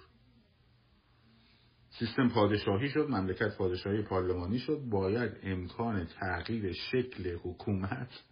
[1.99, 4.81] سیستم پادشاهی شد مملکت پادشاهی پارلمانی شد.
[4.89, 8.23] باید امکان تغییر شکل حکومت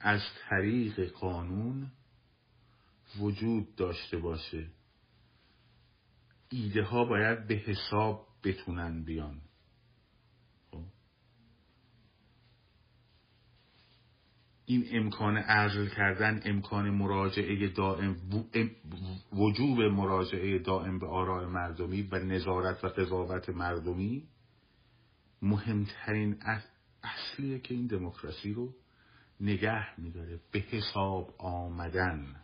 [0.00, 1.90] از طریق قانون
[3.20, 4.66] وجود داشته باشه.
[6.50, 9.40] ایده ها باید به حساب بتونن بیان.
[14.70, 18.16] این امکان عزل کردن امکان مراجعه دائم
[19.32, 24.28] وجوب مراجعه دائم به آراء مردمی و نظارت و قضاوت مردمی
[25.42, 26.42] مهمترین
[27.02, 28.74] اصلیه که این دموکراسی رو
[29.40, 32.36] نگه میداره به حساب آمدن.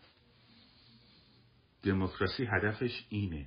[1.83, 3.47] دموکراسی هدفش اینه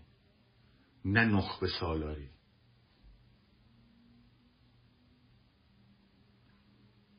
[1.06, 2.30] نه نخبه سالاری.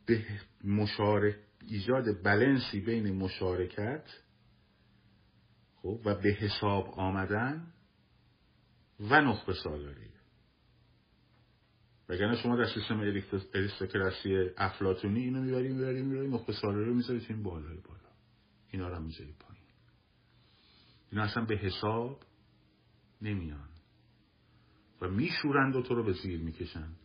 [0.07, 0.25] به
[0.65, 4.05] مشارک ایجاد بلنسی بین مشارکت
[5.77, 7.73] خب و به حساب آمدن
[9.01, 10.09] و نخبه سالاری.
[12.09, 13.01] وگرنه شما در سیستم
[13.55, 18.11] اریستوکراسی افلاتونی اینو می‌بریم می‌بریم می‌بریم نخبه سالاری رو می‌ذارید این بالای بالا.
[18.71, 19.65] اینا رو هم می‌ذارید پایین.
[21.13, 22.23] اینا اصلا به حساب
[23.23, 23.69] نمیان.
[25.01, 26.97] و میشورند و تو رو به زیر می‌کشند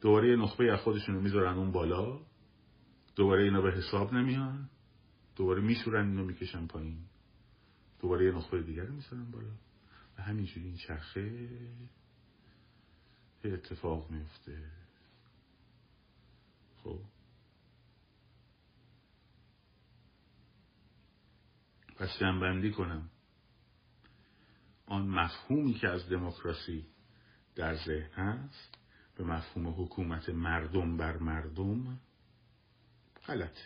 [0.00, 2.25] دوباره نخبه از خودشون رو می‌ذارن اون بالا.
[3.16, 4.70] دوباره اینا به حساب نمیان.
[5.36, 6.98] دوباره میشورن اینو می‌کشن پایین.
[8.00, 9.00] دوباره یه نخبه دیگر رو
[9.32, 9.50] بالا.
[10.18, 11.48] و همینجوری این چرخه
[13.44, 14.70] اتفاق میفته
[16.84, 17.00] خب.
[21.96, 23.10] پس جنبندی کنم.
[24.86, 26.86] آن مفهومی که از دموکراسی
[27.54, 28.78] در ذهن هست
[29.16, 31.98] به مفهوم حکومت مردم بر مردم
[33.28, 33.58] غلط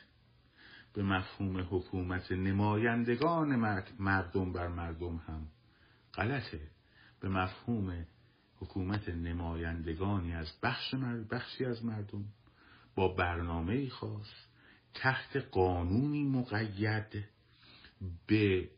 [0.92, 3.56] به مفهوم حکومت نمایندگان
[3.98, 5.46] مردم بر مردم هم.
[6.14, 6.60] غلطه.
[7.20, 8.06] به مفهوم
[8.56, 10.94] حکومت نمایندگانی از بخش
[11.30, 12.24] بخشی از مردم.
[12.94, 14.30] با برنامه خاص
[14.94, 17.24] تحت قانونی مقید
[18.26, 18.68] به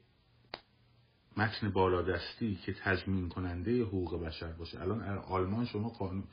[1.37, 4.81] متن بالادستی که تضمین کننده حقوق بشر باشه.
[4.81, 6.25] الان آلمان شما قانون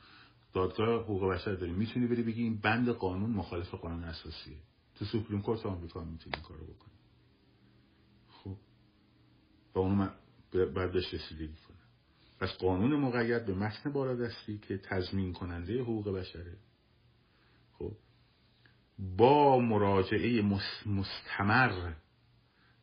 [0.52, 1.74] دادگاه حقوق بشر داریم.
[1.74, 4.56] می‌تونی بری بگی این بند قانون مخالف قانون اساسیه.
[4.94, 6.94] تو سوپریم کورت آمریکا می‌تونی این کارو بکنی.
[8.28, 8.56] خب.
[9.74, 10.08] و اونو
[10.52, 11.76] باید بهش رسیدگی کنه
[12.40, 16.56] پس قانون مقید به متن بالادستی که تضمین کننده حقوق بشره.
[17.72, 17.92] خب.
[18.98, 20.42] با مراجعه
[20.86, 21.92] مستمر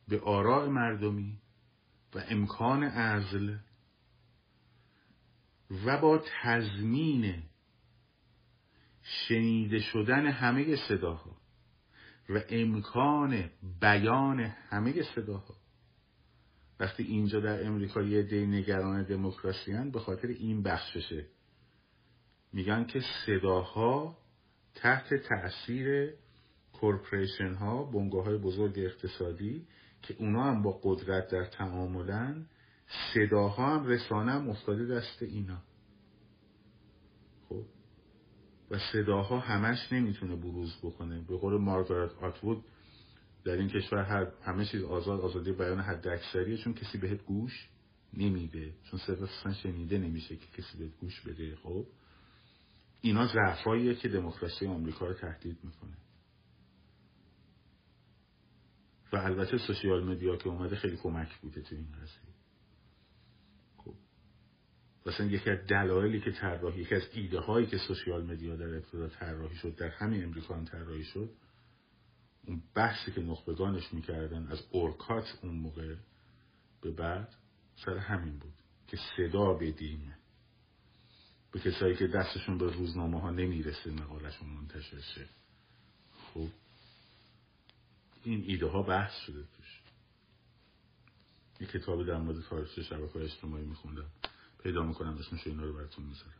[0.08, 1.38] به آراء مردمی
[2.14, 3.56] و امکان عزل
[5.84, 7.42] و با تضمین
[9.08, 11.36] شنیده شدن همه صداها
[12.28, 13.50] و امکان
[13.80, 15.54] بیان همه صداها.
[16.80, 21.26] وقتی اینجا در امریکا یه دی نگران دموکراسی به خاطر این بخششه
[22.52, 24.18] میگن که صداها
[24.74, 26.14] تحت تاثیر
[26.72, 29.66] کورپریشن ها بنگاه های بزرگ اقتصادی
[30.02, 32.46] که اونا هم با قدرت در تعاملن
[33.14, 35.62] صداها هم رسانه هم افتاده دست اینا
[37.48, 37.64] خب
[38.70, 41.20] و صداها همش نمی‌تونه بروز بکنه.
[41.20, 42.64] به قول مارگارت آتوود
[43.44, 47.68] در این کشور هر همه چیز آزاد آزادی بیان حد اکثریه چون کسی بهت گوش
[48.14, 48.72] نمیده.
[48.90, 51.86] چون صدا شنیده نمیشه که کسی بهت گوش بده خب؟
[53.00, 55.96] اینا ضعفاییه که دموکراسی آمریکا رو تهدید می‌کنه.
[59.12, 62.27] و البته سوشیال مدیا که اومده خیلی کمک بوده تو این قضیه
[65.08, 69.08] مثلا یکی از دلایلی که طراحی یکی از ایده هایی که سوشیال مدیا در ابتدا
[69.08, 71.30] طراحی شد در همین امریکا هم طراحی شد
[72.46, 75.94] اون بحثی که نخبگانش می‌کردن از اورکات اون موقع
[76.80, 77.34] به بعد
[77.84, 78.52] سر همین بود
[78.88, 80.14] که صدا بدیم.
[81.52, 85.26] به کسایی که دستشون به روزنامه ها نمی‌رسه مقالشون منتشر شه.
[86.34, 86.48] خب
[88.24, 89.80] این ایده ها بحث شده توش.
[91.60, 94.10] یه کتابی در مورد تاریخ شبکه اجتماعی میخوندم.
[94.62, 96.38] پیدا می‌کنم اسمش اینا رو براتون می‌ذارم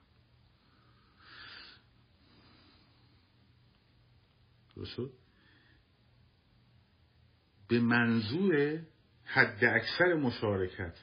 [7.69, 8.83] به منظور
[9.25, 10.95] حد اکثر مشارکت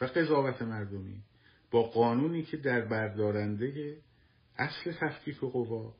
[0.00, 1.22] و قضاوت مردمی
[1.70, 4.00] با قانونی که در بردارنده
[4.58, 5.94] اصل تفکیک قوا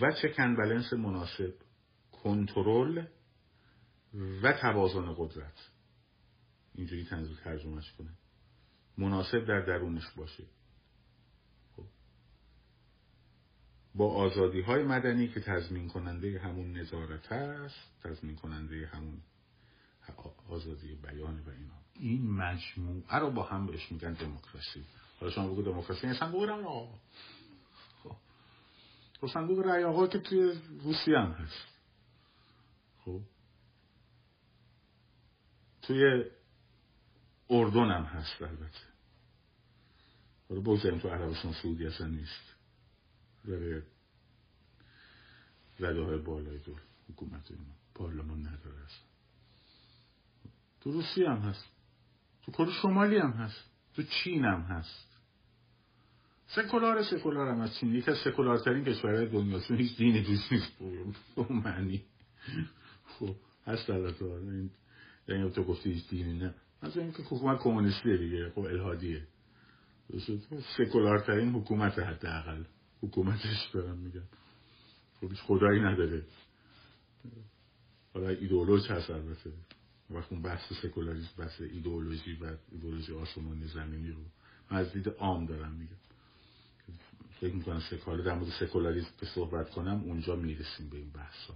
[0.00, 1.54] و چکن بلنس مناسب
[2.12, 3.06] کنترل
[4.42, 5.70] و توازن قدرت.
[6.74, 8.10] اینجوری تنظیم ترجمهش کنه.
[8.98, 10.44] مناسب در درونش باشه.
[11.76, 11.84] خب.
[13.94, 19.22] با آزادی های مدنی که تضمین کننده همون نظارت هست تضمین کننده همون
[20.48, 21.74] آزادی بیان و اینا.
[21.94, 24.84] این مجموعه رو با هم بهش میگن دموکراسی.
[25.20, 26.98] حالا شما بگو دموکراسی این صندوق رای آقا.
[28.02, 29.26] خب.
[29.26, 30.52] صندوق رای آقا که توی
[30.84, 31.66] روسیه هم هست.
[33.04, 33.20] خب.
[35.82, 36.24] توی
[37.50, 38.80] اردن هم هست البته.
[40.48, 42.54] حالا بگذاریم تو عربستان سعودی اصلا نیست.
[43.44, 43.82] برای
[45.80, 47.64] رده های بالای دور حکومت اینا.
[47.94, 49.06] پارلمان نداره است
[50.86, 51.64] تو روسیه هم هست.
[52.42, 53.70] تو کره شمالی هم هست.
[53.94, 55.06] تو چین هم هست.
[56.46, 57.80] سکولار سکولار هم هست.
[57.80, 60.72] چین یکی از سکولارترین کشورهای دنیا هیچ دینی دوست نیست
[61.50, 62.04] معنی.
[63.06, 63.36] خب
[63.66, 64.24] هست البته.
[64.24, 64.70] این
[65.28, 66.54] یعنی تو گفتی هیچ دینی نه.
[66.82, 69.26] از اینکه حکومت کمونیستی دیگه خب الهادیه.
[70.76, 72.64] سکولارترین حکومت حداقل.
[73.02, 74.26] حکومتش دارم میگم.
[75.20, 76.22] خب خدایی نداره.
[78.14, 79.52] حالا ایدئولوژ هست البته.
[80.10, 84.22] وقت اون بحث سکولاریسم بحث ایدئولوژی و ایدئولوژی آسمانی زمینی رو
[84.70, 85.96] من از دید عام دارم میگم.
[87.40, 91.54] فکر می‌کنم در مورد سکولاریسم که صحبت کنم اونجا می‌رسیم به این بحث ها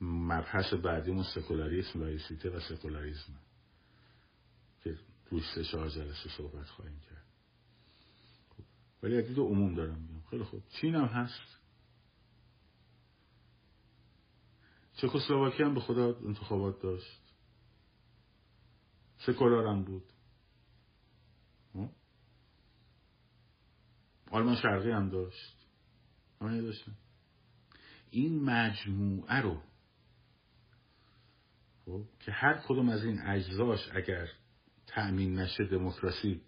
[0.00, 3.32] مبحث بعدیمون سکولاریسم لایسیته و سکولاریسم
[4.80, 4.98] که
[5.30, 7.24] روش سه چهار جلسه صحبت خواهیم کرد.
[9.02, 10.20] ولی از دید عموم دارم میگم.
[10.30, 10.62] خیلی خوب.
[10.68, 11.60] چین هم هست.
[14.94, 17.20] چکسلواکی هم به خدا انتخابات داشت.
[19.18, 20.12] سکولار هم بود.
[24.30, 25.56] آلمان شرقی هم داشت.
[26.40, 26.96] همه داشتن.
[28.10, 29.62] این مجموعه رو
[31.84, 34.28] خب که هر کدوم از این اجزاش اگر
[34.94, 36.40] تأمین نشه دموکراسی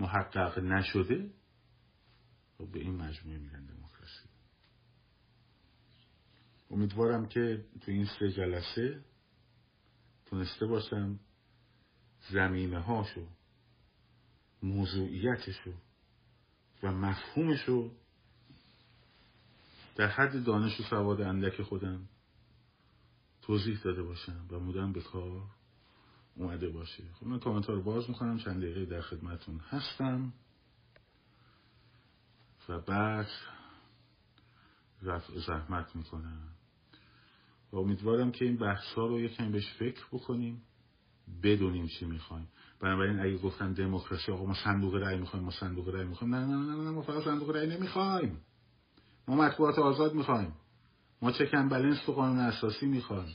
[0.00, 1.30] محقق نشده
[2.58, 4.28] خب به این مجموعه میگن دموکراسی.
[6.70, 9.04] امیدوارم که تو این سه جلسه
[10.26, 11.20] تونسته باشم
[12.30, 13.26] زمینه هاشو
[14.62, 15.72] موضوعیتشو
[16.82, 17.90] و مفهومشو
[19.96, 22.08] در حد دانش و سواد اندک خودم
[23.42, 25.42] توضیح داده باشم و مدام به کار
[26.36, 27.04] اومده باشه.
[27.20, 30.32] خب من کامنت رو باز می‌کنم چند دقیقه در خدمتون هستم.
[32.68, 33.28] و بعد
[35.02, 36.48] رفع زحمت می‌کنم.
[37.72, 40.62] و امیدوارم که این بحث ها رو یکم بهش فکر بکنیم
[41.42, 42.48] بدونیم چی می‌خوایم.
[42.80, 46.34] بنابراین اگه گفتن دموکراسی آقا ما صندوق رأی می‌خوایم ما صندوق رأی می‌خوایم.
[46.34, 48.40] نه نه نه نه ما فقط صندوق رأی نمی‌خوایم.
[49.28, 50.52] ما مطبوعات آزاد می‌خوایم.
[51.22, 53.34] ما چکن بلنس تو قانون اساسی می‌خوایم.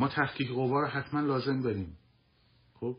[0.00, 1.98] ما تفکیک قوا رو حتما لازم داریم.
[2.74, 2.96] خب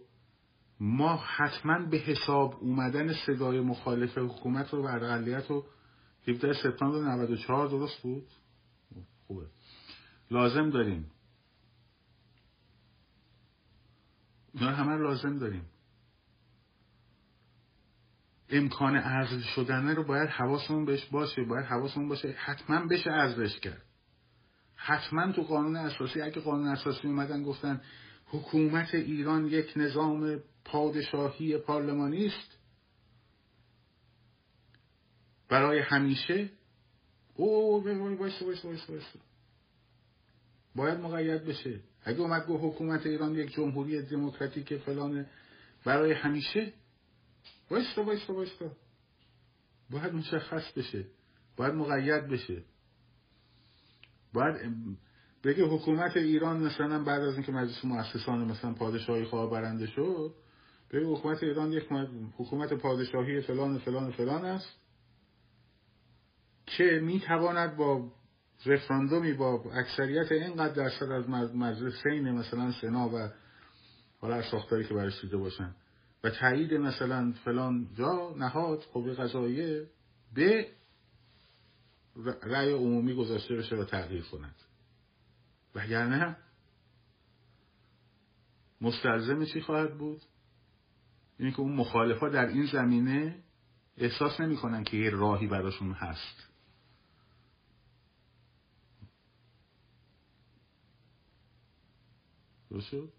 [0.80, 5.66] ما حتما به حساب اومدن صدای مخالف حکومت رو و اقلیت رو
[6.28, 8.28] 17 سپتامبر 94 درست بود؟
[9.28, 9.46] خوبه.
[10.32, 11.12] لازم داریم.
[14.54, 15.66] اینا همه لازم داریم.
[18.50, 23.91] امکان عزل شدنه رو باید حواسمون بهش باشه باید حواسمون باشه حتما بشه عزلش کرد.
[24.84, 27.82] حتما تو قانون اساسی اگه قانون اساسی اومدن گفتن
[28.26, 32.58] حکومت ایران یک نظام پادشاهی پارلمانی است
[35.50, 36.50] برای همیشه
[37.36, 39.20] او وایسا وایسا وایسا
[40.76, 41.80] باید مقید بشه.
[42.04, 45.26] اگه اومد گفت حکومت ایران یک جمهوری دموکراتیک فلان
[45.86, 46.74] برای همیشه
[47.72, 48.72] وایستا وایستا وایستا.
[49.90, 51.06] باید مشخص بشه.
[51.58, 52.64] باید مقید بشه.
[54.34, 54.56] باید
[55.44, 60.34] بگه حکومت ایران مثلا بعد از اینکه مجلس مؤسسان مثلا پادشاهی خواه برنده شد
[60.92, 61.88] بگه حکومت ایران یک
[62.38, 64.82] حکومت پادشاهی فلان فلان فلان است
[66.66, 68.12] که می‌تواند با
[68.66, 73.30] رفراندومی با اکثریت اینقدر درصد از مجلسین مثلا سنا و
[74.20, 75.76] حالا ساختاری که برش دیده باشن
[76.24, 79.88] و تایید مثلا فلان جا نهاد قوه قضاییه.
[80.36, 80.68] به
[82.44, 84.56] رأی عمومی گذاشته بشه و تغییر کند.
[85.76, 86.38] وگرنه
[88.82, 90.22] مستلزم چی خواهد بود؟
[91.40, 93.44] اینه که اون مخالفا در این زمینه
[93.98, 96.52] احساس نمی‌کنن که یه راهی براشون هست.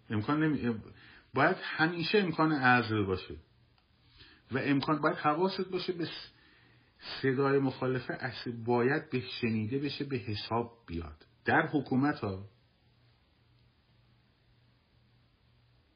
[0.09, 0.79] امکان نمی...
[1.33, 3.35] باید همیشه امکان عزل باشه.
[4.51, 6.09] و امکان باید حواست باشه به
[7.21, 8.33] صدای مخالفه
[8.65, 11.25] باید به شنیده بشه به حساب بیاد.
[11.45, 12.45] در حکومت ها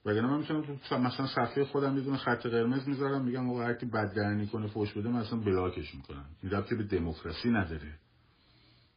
[0.05, 4.47] وگرنه من می‌تونم مثلا صفحه خودم می‌دونه خط قرمز می‌ذارم میگم آقا هر کی بددهنی
[4.47, 6.25] کنه فوش بده من اصلا بلاکش می‌کنم.
[6.43, 7.99] این ربطی به دموکراسی نداره.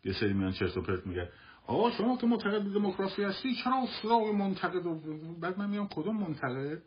[0.05, 1.29] یه سری میان چرت و پرت میگن
[1.67, 4.83] آقا شما که معتقد به دموکراسی هستی چرا صدای منتقد؟
[5.41, 6.83] بعد من میام کدوم منتقد؟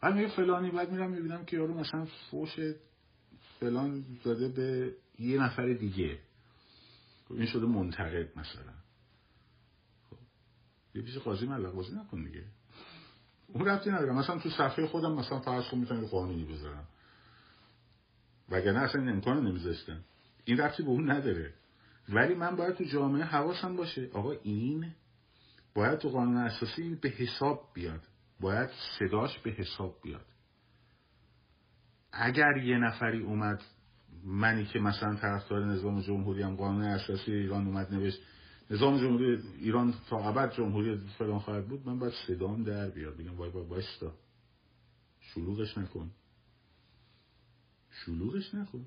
[0.00, 2.56] بعد میگه فلانی بعد میرم می‌بینم که یارو مثلا فوش
[3.60, 6.18] فلان داده به یه نفر دیگه.
[7.28, 8.72] خب این شده منتقد مثلا.
[10.10, 10.16] خب
[10.94, 12.44] یه پیش قاضی ملق بازی نکن دیگه.
[13.48, 14.12] اون رفتی نداره.
[14.12, 16.84] مثلا تو صفحه خودم مثلا فرض کن می‌تونم قانونی بذارم.
[18.48, 20.00] وگرنه اصلا این امکان نمیذاشتم.
[20.44, 21.54] این رفتی به اون نداره.
[22.08, 24.10] ولی من باید تو جامعه حواسم باشه.
[24.12, 24.92] آقا این
[25.74, 28.00] باید تو قانون اساسی به حساب بیاد.
[28.40, 30.26] باید صداش به حساب بیاد.
[32.16, 33.62] اگر یه نفری اومد
[34.24, 38.18] منی که مثلا طرفدار نظام جمهوری هم قانون اساسی ایران اومد نوشت
[38.70, 43.16] نظام جمهوری ایران تا ابد جمهوری فلان خواهد بود من باید صدام در بیاد.
[43.16, 44.12] بگم وای وای بایستا
[45.20, 46.10] شلوغش نکن.
[47.90, 48.86] شلوغش نکن.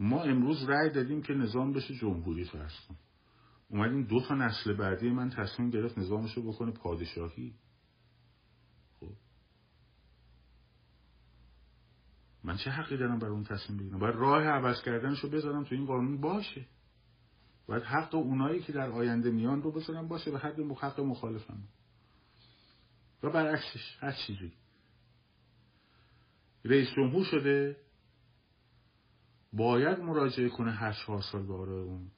[0.00, 2.96] ما امروز رأی دادیم که نظام بشه جمهوری فرض کن.
[3.68, 7.54] اومدیم دو تا نسل بعدی من تصمیم گرفت نظامش رو بکنه پادشاهی.
[12.46, 15.74] من چه حقی دارم برای اون تصمیم بگیرم؟ باید راه عوض کردنش رو بذارم تو
[15.74, 16.66] این قانون باشه.
[17.66, 21.62] باید حق اونایی که در آینده میان رو بذارم باشه و حق حق مخالفم.
[23.22, 24.52] و برعکسش هر چیزی.
[26.64, 27.76] رئیس جمهور شده
[29.52, 32.10] باید مراجعه کنه هر چهار سال به آرای اون.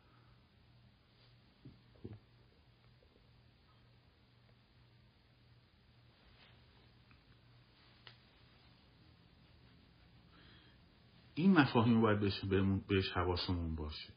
[11.38, 12.44] این مفاهیم باید بهش,
[12.88, 14.12] بهش حواسمون باشه.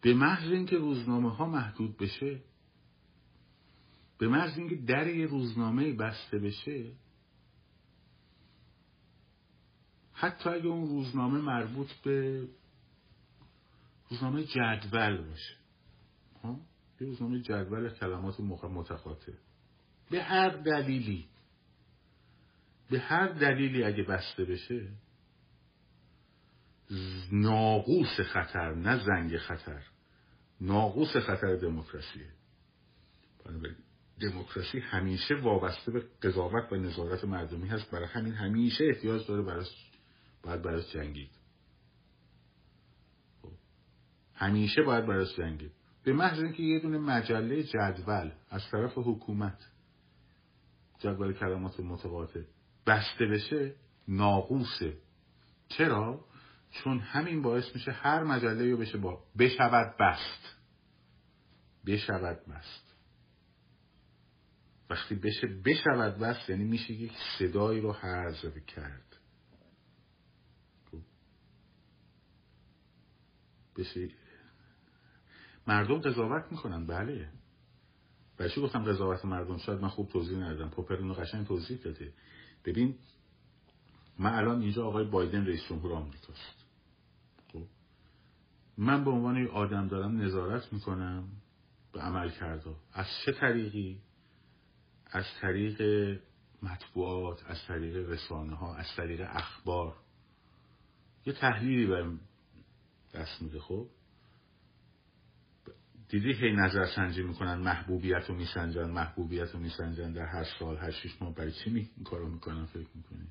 [0.00, 2.40] به محض اینکه روزنامه ها محدود بشه
[4.18, 6.92] به محض اینکه در یه روزنامه بسته بشه
[10.12, 12.48] حتی اگه اون روزنامه مربوط به
[14.10, 15.56] روزنامه جدول باشه.
[16.42, 16.60] ها؟
[17.00, 19.32] یه روزنامه جدول کلمات متقاطع.
[20.10, 21.28] به هر دلیلی
[22.90, 24.88] به هر دلیلی اگه بسته بشه
[27.32, 29.82] ناقوس خطر نه زنگ خطر.
[30.60, 32.28] ناقوس خطر دموکراسیه.
[34.20, 37.90] دموکراسی همیشه وابسته به قضاوت و نظارت مردمی هست.
[37.90, 39.90] برای همین همیشه احتیاج داره براش
[40.42, 41.30] باید براش جنگید.
[43.42, 43.52] خب.
[44.34, 45.72] همیشه باید براش جنگید.
[46.04, 49.70] به محض اینکه یه دونه مجله جدول از طرف حکومت
[50.98, 52.42] جدول کلمات متقاطع
[52.86, 53.74] بسته بشه
[54.08, 54.96] ناقوسه.
[55.68, 56.24] چرا؟
[56.70, 60.56] چون همین باعث میشه هر مجله رو بشه با بشود بست.
[61.86, 62.94] بشود بست.
[64.90, 69.16] وقتی بشه بشود بست یعنی میشه یک صدایی رو حذف کرد.
[73.76, 74.08] بشه
[75.66, 77.28] مردم قضاوت می‌کنن بله.
[78.36, 80.70] برای گفتم قضاوت مردم؟ شاید من خوب توضیح ندادم.
[80.70, 82.12] پوپر اینو قشنگ توضیح داده.
[82.64, 82.98] ببین
[84.18, 86.57] من الان اینجا آقای بایدن رئیس جمهور آمریکاست.
[86.57, 86.57] خب
[88.78, 91.28] من به عنوان آدم دارم نظارت می‌کنم
[91.92, 92.74] به عمل کرده.
[92.92, 94.00] از چه طریقی؟
[95.06, 95.82] از طریق
[96.62, 99.96] مطبوعات از طریق رسانه ها از طریق اخبار.
[101.26, 102.20] یه تحلیلی برم
[103.14, 103.60] دست میده.
[103.60, 103.86] خب
[106.08, 110.90] دیدی هی نظر سنجی می‌کنن محبوبیت رو میسنجن محبوبیت رو میسنجن در هر سال هر
[110.90, 111.34] شیش ماه.
[111.34, 113.28] برای چی این کارو می‌کنن؟ فکر می‌کنی؟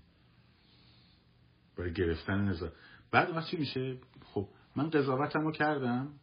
[1.77, 2.69] برای گرفتن نظر
[3.11, 6.19] بعد وقت چی میشه؟ خب من قضاوتم رو کردم.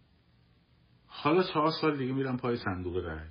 [1.07, 3.29] حالا چهار سال دیگه میرم پای صندوق رأی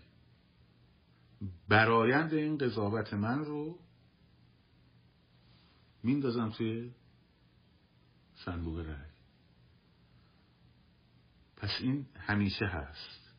[1.68, 3.80] برایند این قضاوت من رو
[6.04, 6.92] میندازم توی
[8.36, 9.14] صندوق رأی
[11.56, 13.34] پس این همیشه هست.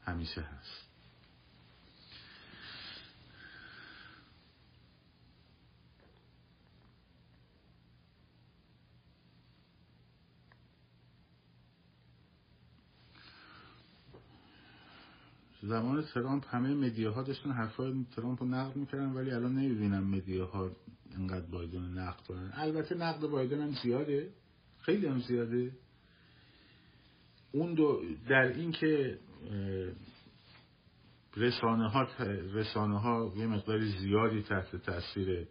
[0.00, 0.89] همیشه هست.
[15.70, 20.70] زمان ترامپ همه مدیاها داشتن حرفای ترامپ رو نقد می‌کردن ولی الان نمی‌بینم مدیاها
[21.18, 22.50] انقدر بایدن نقد کنن.
[22.54, 24.30] البته نقد بایدن هم زیاده.
[24.80, 25.72] خیلی هم زیاده.
[27.52, 29.18] اون دو در این که
[31.36, 32.08] رسانه ها
[32.52, 35.46] رسانه ها یه مقدار زیادی تحت تاثیر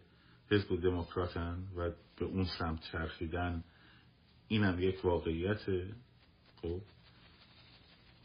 [0.50, 3.64] حزب دموکراتن و به اون سمت چرخیدن
[4.48, 5.86] اینم یک واقعیته.
[6.62, 6.80] خب؟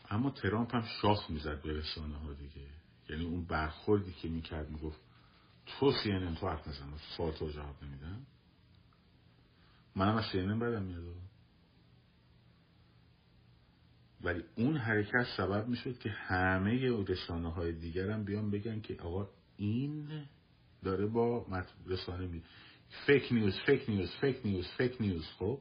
[0.09, 2.67] اما ترامپ هم شاخ می‌زد به رسانه ها دیگه.
[3.09, 4.99] یعنی اون برخوردی که می‌کرد می‌گفت
[5.65, 8.25] تو CNN تو حرف نزن سوال تو جواب نمیدم.
[9.95, 11.03] منم از CNN بدم میاد.
[14.21, 20.25] ولی اون حرکت سبب می‌شد که همه رسانه های دیگرم بیان بگن که آقا این
[20.83, 21.45] داره با
[21.85, 22.43] رسانه می
[23.05, 25.59] fake news fake news fake news fake news خب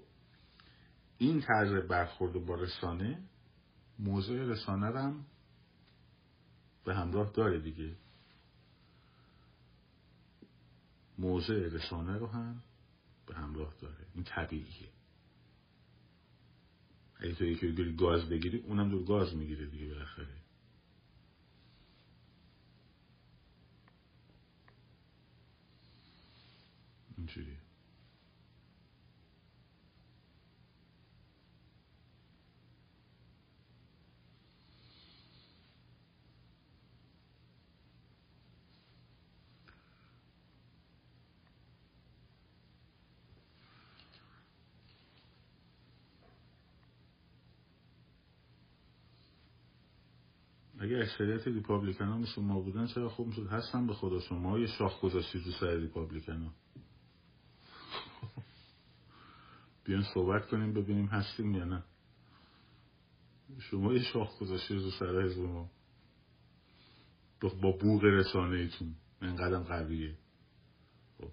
[1.18, 3.22] این طرز برخورد با رسانه
[3.98, 5.24] موضوع رسانه هم
[6.84, 7.96] به همراه داره دیگه.
[11.18, 12.62] موضع رسانه رو هم
[13.26, 14.06] به همراه داره.
[14.14, 14.88] این طبیعیه.
[17.16, 20.36] اگه تو یکی بری گاز بگیری اونم دور گاز می‌گیره دیگه بالاخره.
[27.16, 27.58] اینجوریه
[50.84, 54.66] اگه اکثریت ریپابلیکن ها مثل ما بودن چرا خوب می‌شد؟ هستن به خدا شما یه
[54.66, 56.52] شاخ گذاشتی رو سر ریپابلیکن ها
[59.84, 61.82] بیان صحبت کنیم ببینیم هستیم یا نه.
[63.58, 65.70] شما یه شاخ گذاشتی رو سر حزب ما.
[67.40, 70.14] با بوق رسانه ایتون این قدم قویه.
[71.18, 71.28] خب.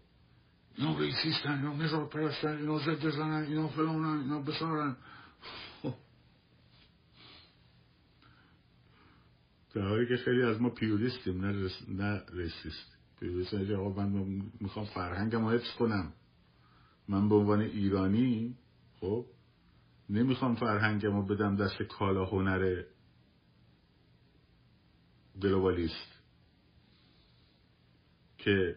[0.78, 4.98] اینا racist ن اینا نژادپرستن اینا ضد زنن اینا فلانن اینا بسارن.
[9.74, 11.90] در حالی که خیلی از ما purist یم نه, رس...
[11.90, 12.98] نه racist.
[13.20, 16.14] purist آقا من می‌خوام فرهنگم حفظ کنم.
[17.08, 18.56] من به عنوان ایرانی
[19.00, 19.26] خب
[20.10, 22.84] نمی‌خوام فرهنگم رو بدم دست کالا هنر
[25.42, 26.22] گلوبالیست
[28.38, 28.76] که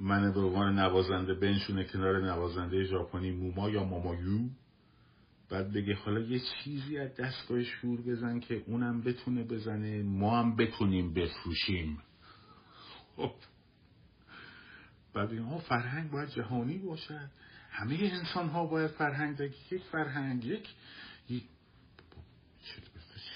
[0.00, 4.38] من به عنوان نوازنده بنشونه کنار نوازنده ژاپنی موما یا مامایو
[5.50, 10.56] بعد بگه حالا یه چیزی از دستگاه شور بزن که اونم بتونه بزنه ما هم
[10.56, 11.98] بتونیم بفروشیم.
[13.16, 13.34] خب.
[15.14, 17.30] بعد ها فرهنگ باید جهانی باشد.
[17.70, 20.68] همه انسان ها باید فرهنگ داری یک فرهنگ یک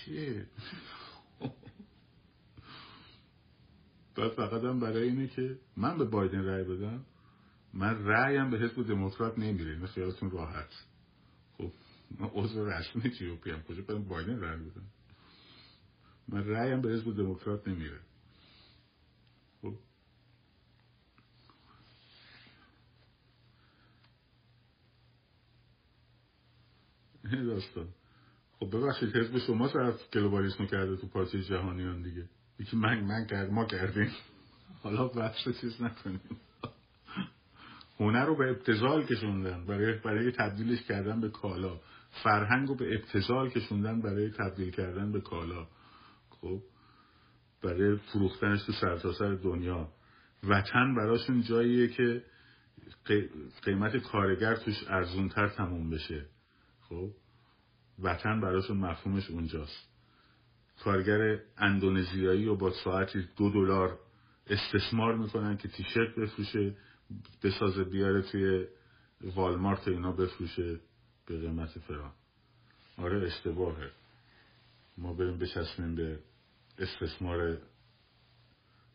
[0.05, 0.47] چیه؟
[4.17, 7.05] بعد فقط هم برای اینه که من به بایدن رأی بدم
[7.75, 10.71] من رأیم به حزب دموکرات نمیره این خیالتون راحت.
[12.21, 14.87] عضو رسمی جی هم کجا بدم بایدن رأی بدم؟
[16.29, 18.01] من رأیم به حزب دموکرات نمیره
[19.63, 19.75] خب.
[27.47, 27.89] داستان.
[28.59, 32.25] خب ببخشید حزب شما طرف گلوبالیسم کرده تو پارتی جهانیان دیگه.
[32.59, 34.11] یکی من من کرد ما کردیم.
[34.83, 36.21] حالا بحث چیز نکنیم.
[38.01, 39.67] هنر رو به ابتزال کشوندن.
[39.67, 41.81] برای برای تبدیلش کردن به کالا.
[42.11, 45.67] فرهنگ رو به ابتزال کشوندن برای تبدیل کردن به کالا.
[46.31, 46.63] خب
[47.63, 49.89] برای فروختنش تو سرتاسر سر دنیا.
[50.45, 52.23] وطن براشون جاییه که
[53.63, 56.27] قیمت کارگر توش ارزونتر تموم بشه.
[56.81, 57.11] خب
[57.99, 59.89] وطن براشون مفهومش اونجاست.
[60.85, 63.99] کارگر اندونزیایی و با ساعتی دو دلار
[64.47, 66.77] استثمار می‌کنن که تیشرت بفروشه
[67.43, 68.67] بسازه بیاره توی
[69.23, 70.81] والمارت اینا بفروشه.
[71.29, 72.13] به قیمت فران
[72.99, 73.91] آره اشتباهه.
[74.99, 76.19] ما بریم بچسبیم به
[76.79, 77.59] استثمار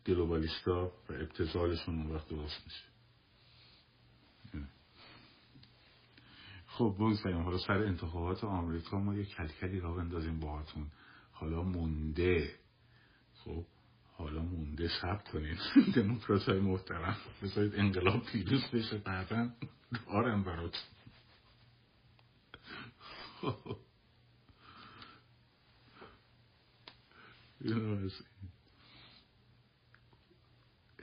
[0.06, 2.84] گلوبالیستا و ابتزالشون اون وقت درست میشه.
[6.68, 7.42] خب بگذاریم.
[7.42, 10.88] حالا سر انتخابات آمریکا ما یه کلکلی را بندازیم باهاتون.
[11.32, 12.56] حالا مونده.
[13.36, 13.66] خب
[14.14, 15.60] حالا مونده سب کنید
[15.96, 17.18] دموکرات های محترم.
[17.44, 18.98] بذارید انقلاب پیروز بشه.
[18.98, 19.50] بعدا
[20.08, 20.44] دارم
[27.62, 28.24] برات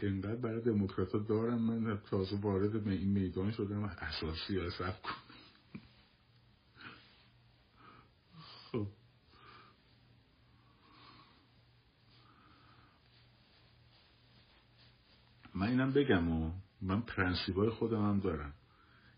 [0.02, 5.14] اینقدر برای دموکرات دارم من تازه وارد این میدان شدم اساسی ها سب کن
[15.54, 16.52] من اینم بگم و
[16.82, 18.54] من پرنسیبای خودم هم دارم.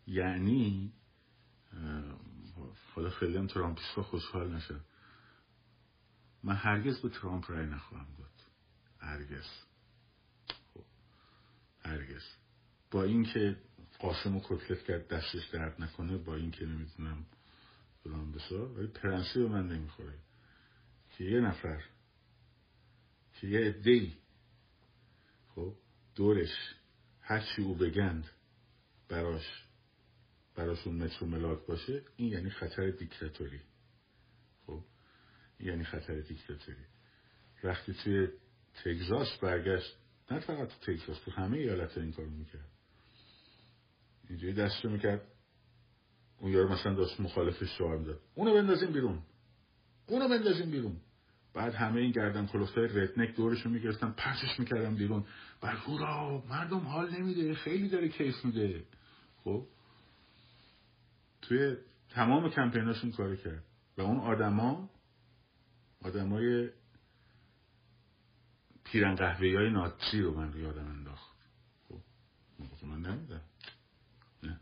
[0.07, 0.93] یعنی
[2.95, 4.81] حالا خیلی هم ترامپیستا خوشحال نشد
[6.43, 8.31] من هرگز به ترامپ رای نخواهم داد.
[8.99, 9.47] هرگز.
[10.75, 10.85] خب.
[11.85, 12.23] هرگز.
[12.91, 13.57] با اینکه
[13.99, 17.27] قاسم و کتلت کرد دستش درد نکنه با اینکه نمی‌تونم
[18.05, 20.19] فلان بسار ولی پرنسیب من نمی‌خوره.
[21.11, 21.83] که یه نفر
[23.41, 24.13] که یه عدهای
[25.55, 25.75] خب
[26.15, 26.75] دورش
[27.21, 28.31] هرچی او بگند
[29.09, 29.65] براش
[30.55, 33.61] براشون متر و ملاک باشه این یعنی خطر دیکتاتوری.
[34.67, 34.85] خب؟
[35.59, 36.85] این یعنی خطر دیکتاتوری.
[37.65, 38.29] وقتی توی
[38.85, 39.97] تگزاس برگشت
[40.31, 42.69] نه فقط تو تگزاس تو همه ایالت این کارو می‌کرد.
[44.29, 45.29] اینجوری دستشو می‌کرد.
[46.39, 48.21] اون یارو مثلا داشت مخالفش شعار می‌داد.
[48.35, 49.23] اونو بندازیم بیرون.
[50.07, 51.01] اونو بندازیم بیرون.
[51.55, 55.25] بعد همه این گردن کلفتای ردنک دورشو می‌گرفتن پرتش می‌کردن بیرون.
[55.61, 57.55] بر هورا مردم حال نمیده.
[57.55, 58.85] خیلی داره کیف میده.
[59.45, 59.67] خب؟
[61.43, 61.77] توی
[62.11, 63.65] تمام کمپیناشون کار کرد.
[63.99, 64.91] و اون آدما
[66.03, 66.71] آدمای
[68.85, 71.37] پیرن قهوه‌ای های ناتسی رو من یادم انداخت.
[71.89, 73.41] خب من نمیدم
[74.43, 74.61] نه.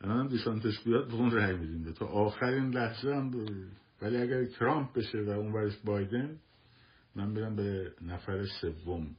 [0.00, 1.92] الان DeSantis بیاد به اون رأی میدیم.
[1.92, 3.30] تا آخرین لحظه هم
[4.02, 6.38] ولی اگر ترامپ بشه و اون ورش بایدن
[7.14, 9.16] من برم به نفر سوم.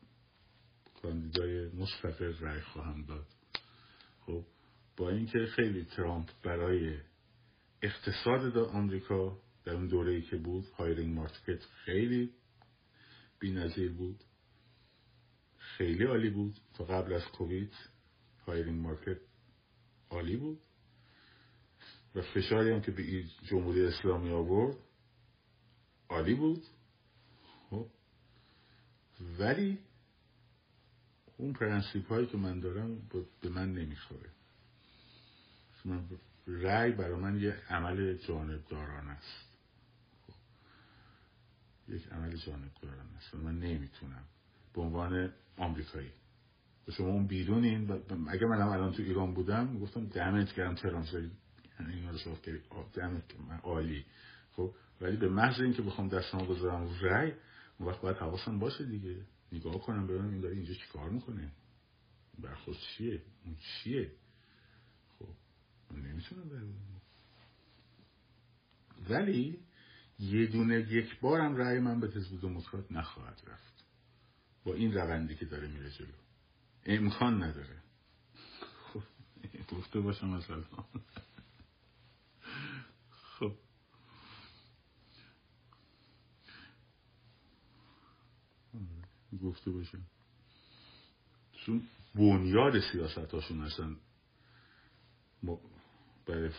[1.02, 3.28] کاندیدای مستقل رأی خواهم داد.
[4.26, 4.46] خب
[4.98, 6.98] با اینکه خیلی ترامپ برای
[7.82, 12.34] اقتصاد آمریکا در اون دوره ای که بود hiring market خیلی بی
[13.44, 14.24] نظیر بود
[15.58, 16.60] خیلی عالی بود.
[16.74, 17.74] تا قبل از کووید
[18.48, 19.22] hiring market
[20.10, 20.62] عالی بود.
[22.16, 24.78] و فشاری هم که به جمهوری اسلامی آورد
[26.10, 26.64] عالی بود.
[27.70, 27.88] خب
[29.40, 29.80] ولی
[31.40, 33.02] اون principle هایی که من دارم
[33.42, 34.30] به من نمی‌خوره.
[35.86, 36.04] من
[36.48, 39.46] رأی برای من یه عمل جانبدارانه است.
[41.88, 43.36] یک عمل جانبدارانه است.
[43.36, 44.24] من نمی‌تونم.
[44.74, 46.12] به عنوان آمریکایی.
[46.88, 47.92] و شما اون بیرونین
[48.28, 51.06] اگه من الان تو ایران بودم گفتم دمت گرم تهران
[51.80, 52.60] یعنی اینا رو صاف کردی
[52.94, 54.06] دمت من عالی.
[54.52, 54.74] خب.
[55.02, 57.34] ولی به محض اینکه بخوام دستمو بذارم رأی
[57.80, 59.16] اون وقت باید حواسم باشه دیگه.
[59.52, 61.52] نگاه کنم ببینم این داره اینجا چیکار می‌کنه.
[62.40, 64.12] برخورد چیه؟ اون چیه؟
[65.20, 65.30] خب
[65.92, 66.74] من نمی‌تونم
[69.10, 69.60] ولی
[70.20, 73.86] یه دونه یک بارم رأی من به حزب دموکرات نخواهد رفت.
[74.64, 76.14] با این روندی که داره میره جلو.
[76.86, 77.82] امکان نداره.
[78.94, 79.04] خب
[79.76, 80.64] گفته باشم مثلا
[83.12, 83.56] خب
[89.38, 90.02] گفته باشم
[91.66, 91.82] چون
[92.16, 93.96] بنیاد سیاست هاشون اصلا
[96.26, 96.50] برای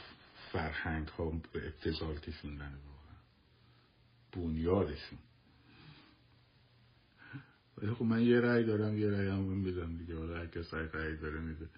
[0.53, 3.17] فرهنگ ها به ابتزال کشوندن واقعا.
[4.33, 5.19] بنیادشون.
[7.79, 10.19] ولی خب من یه رأی دارم یه رأی هم میدم دیگه.
[10.19, 11.69] حالا هر کس رأی داره میده.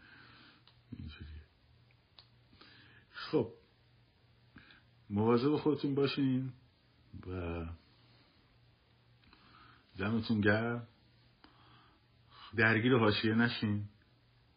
[0.92, 1.42] اینجوریه.
[3.10, 3.52] خب.
[5.10, 6.52] مواظب خودتون باشین
[7.26, 7.64] و
[9.98, 10.88] دمتون گرم.
[12.56, 13.88] درگیر حاشیه نشین.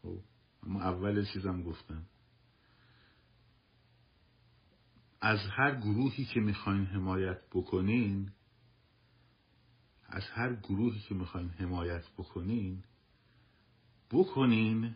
[0.01, 0.19] خب
[0.63, 2.05] اما اول چیزم گفتم.
[5.21, 8.31] از هر گروهی که می‌خواین حمایت بکنین
[10.09, 12.83] از هر گروهی که می‌خواین حمایت بکنین
[14.11, 14.95] بکنین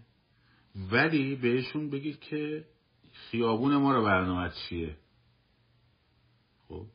[0.75, 2.65] ولی بهشون بگید که
[3.13, 4.97] خیابون ما رو برنامه چیه؟
[6.67, 6.87] خب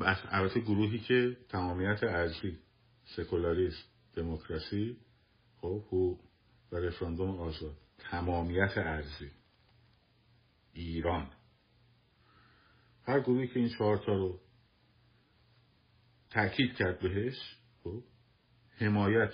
[0.00, 2.58] البته گروهی که تمامیت ارزی
[3.04, 3.84] سکولاریسم
[4.14, 4.96] دموکراسی
[5.60, 9.30] خب و رفراندوم آزاد تمامیت ارزی
[10.72, 11.30] ایران.
[13.02, 14.40] هر گروهی که این چهار تا رو
[16.30, 18.02] تاکید کرد بهش خب
[18.78, 19.32] حمایت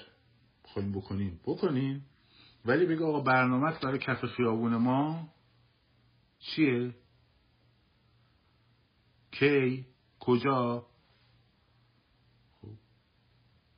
[0.63, 2.03] خواهیم بکنین بکنین
[2.65, 5.29] ولی بگه آقا برنامه برای کف خیابون ما
[6.39, 6.95] چیه؟
[9.31, 9.90] کی؟
[10.21, 10.87] کجا؟
[12.61, 12.69] خب.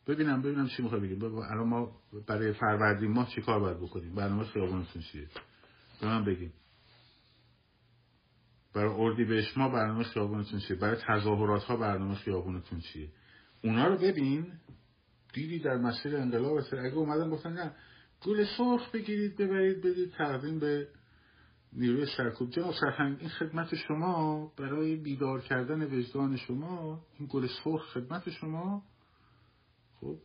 [0.07, 1.93] ببینم ببینم چی می‌خوای بگیم الان ما
[2.27, 5.29] برای فروردین ماه چی کار باید بکنیم؟ برنامه خیابونتون چیه؟
[6.01, 6.53] به من بگیم
[8.75, 13.09] برای اردی بهش ما برنامه خیابونتون چیه؟ برای تظاهرات ها برنامه خیابونتون چیه؟
[13.65, 14.53] اونا رو ببین.
[15.33, 17.75] دیدی در مسیر انقلاب اگه اومدن گفتن نه
[18.23, 20.89] گل سرخ بگیرید ببرید بدید تقدیم به
[21.73, 22.07] نیروی
[22.51, 28.83] جناب سرهنگ این خدمت شما برای بیدار کردن وجدان شما این گل سرخ خدمت شما
[30.01, 30.19] خب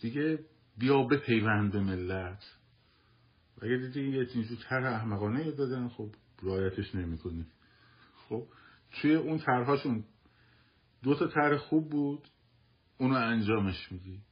[0.00, 0.44] دیگه
[0.78, 2.42] بیا به پیوند ملت.
[3.62, 6.08] اگه دیدی یه اینجور طرح احمقانه دادن خب
[6.42, 7.46] رایتش نمی‌کنی.
[8.28, 8.46] خب
[8.92, 10.04] توی اون طرحهاشون
[11.02, 12.28] دو تا طرح خوب بود
[12.98, 14.22] اونو انجامش میدی.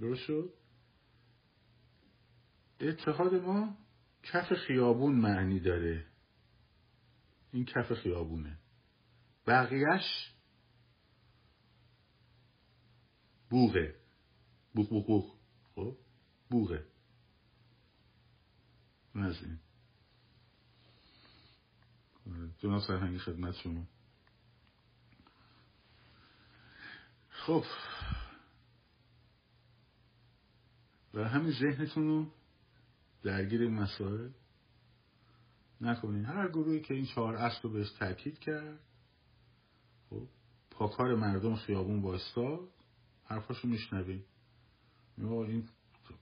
[0.00, 0.52] درست شد؟
[2.80, 3.76] اتحاد ما
[4.24, 6.06] کف خیابون معنی داره.
[7.52, 8.58] این کف خیابونه.
[9.46, 10.34] بقیهش
[13.50, 13.94] بوغه.
[14.74, 15.34] بوغ بوغ بوغ.
[15.74, 15.96] خب؟
[16.50, 16.86] بوغه.
[19.14, 19.58] از این
[22.58, 23.86] جناب سرهنگی خدمت شما.
[27.30, 27.64] خب.
[31.14, 32.32] و همین ذهنتون رو
[33.24, 34.28] درگیر این مسائل؟
[35.80, 36.24] نکنین.
[36.24, 38.80] هر گروهی که این چهار اصل رو بهش تاکید کرد
[40.10, 40.28] خب
[40.70, 42.60] پاکار مردم خیابون واسطا
[43.24, 44.22] حرفاشو میشنوین
[45.18, 45.68] این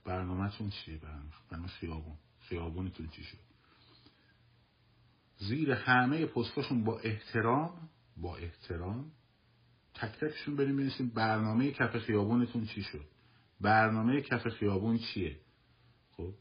[0.05, 2.17] برنامهتون چیه؟ برنامه خیابون.
[2.41, 3.39] خیابونتون چی شد؟
[5.39, 9.13] زیر همه پستاشون با احترام با احترام
[9.95, 13.05] تک تکشون بریم بنویسیم برنامه کف خیابونتون چی شد؟
[13.61, 15.41] برنامه کف خیابون چیه؟
[16.17, 16.35] خب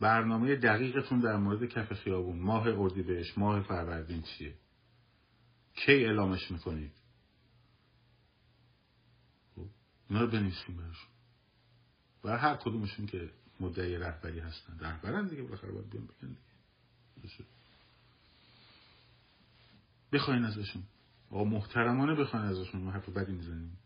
[0.00, 2.38] برنامه دقیقتون در مورد کف خیابون.
[2.38, 4.54] ماه اردیبهشت ماه فروردین چیه؟
[5.74, 6.92] کی اعلامش می‌کنید؟
[9.56, 9.66] خب
[10.08, 11.10] اینا رو بنویسیم برشون
[12.24, 14.78] و هر کدومشون که مدعی رهبری هستن.
[14.80, 16.36] رهبرن دیگه بالاخره باید بیان بگن
[17.22, 17.44] دیگه.
[20.12, 20.82] بخواین ازشون.
[21.30, 22.80] آقا محترمانه بخواین ازشون.
[22.80, 23.78] ما حرف بدی می‌زنیم.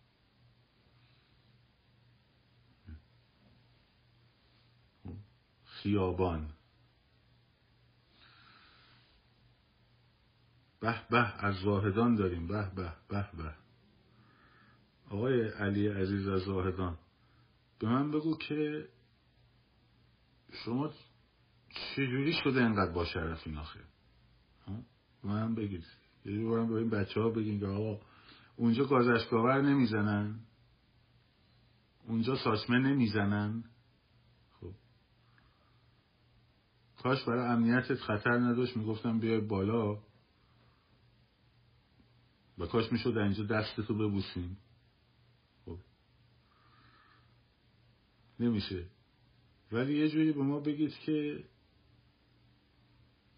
[5.84, 6.50] خیابان.
[10.80, 12.46] به به از واحدان داریم.
[12.48, 13.54] به به به به.
[15.10, 16.98] آقای علی عزیز از زاهدان
[17.78, 18.88] به من بگو که
[20.64, 20.92] شما
[21.70, 23.80] چجوری شده انقدر با شرفین آخه؟
[25.22, 25.84] من بگید.
[26.24, 28.00] یه بارم به این بچه ها بگین که آقا
[28.56, 30.40] اونجا گازشگاور نمی‌زنن.
[32.06, 33.64] اونجا ساسمه نمی‌زنن
[34.60, 34.74] خب
[37.04, 40.02] کاش برای امنیتت خطر نداشت می‌گفتم بیای بالا.
[42.58, 44.56] و کاش می‌شد اینجا دستتو ببوسیم.
[45.64, 45.78] خب.
[48.40, 48.86] نمیشه.
[49.72, 51.44] ولی یه جوری به ما بگید که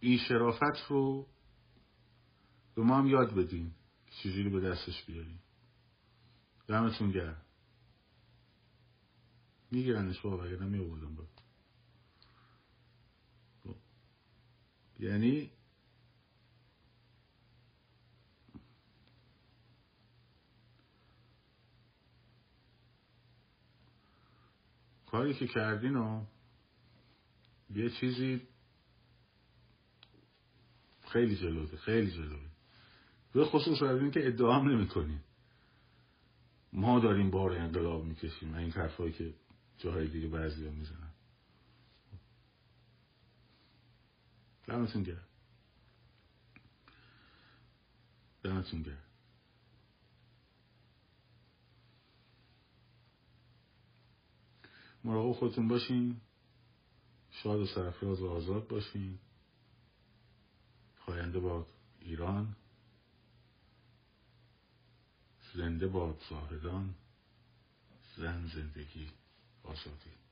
[0.01, 1.27] این شرافت رو
[2.75, 3.73] به ما هم یاد بدین
[4.11, 5.43] چجوری به دستش بیاریم.
[6.67, 7.43] دمتون گرم.
[9.71, 11.25] میگیرنش بابا اگر نمی آوردم با
[13.65, 13.77] خب.
[15.01, 15.51] یعنی
[25.07, 26.25] کاری که کردین و
[27.75, 28.43] یه چیزی
[31.09, 32.47] خیلی جلوه خیلی جلوه
[33.33, 34.89] به خصوص از این که ادعا هم نمی
[36.73, 39.35] ما داریم بار انقلاب می‌کشیم این حرفایی که
[39.79, 41.06] جاهای دیگه بعضی ها می‌زنن.
[44.67, 45.29] دمتون گرد
[48.43, 49.07] دمتون گرد
[55.05, 56.21] مراقب خودتون باشین.
[57.31, 59.19] شاد و سرفراز و آزاد باشین.
[60.97, 61.67] پاینده باد
[62.01, 62.57] ایران.
[65.55, 66.95] زنده باد زاهدان.
[68.17, 69.11] زن زندگی
[69.63, 70.26] آزادی.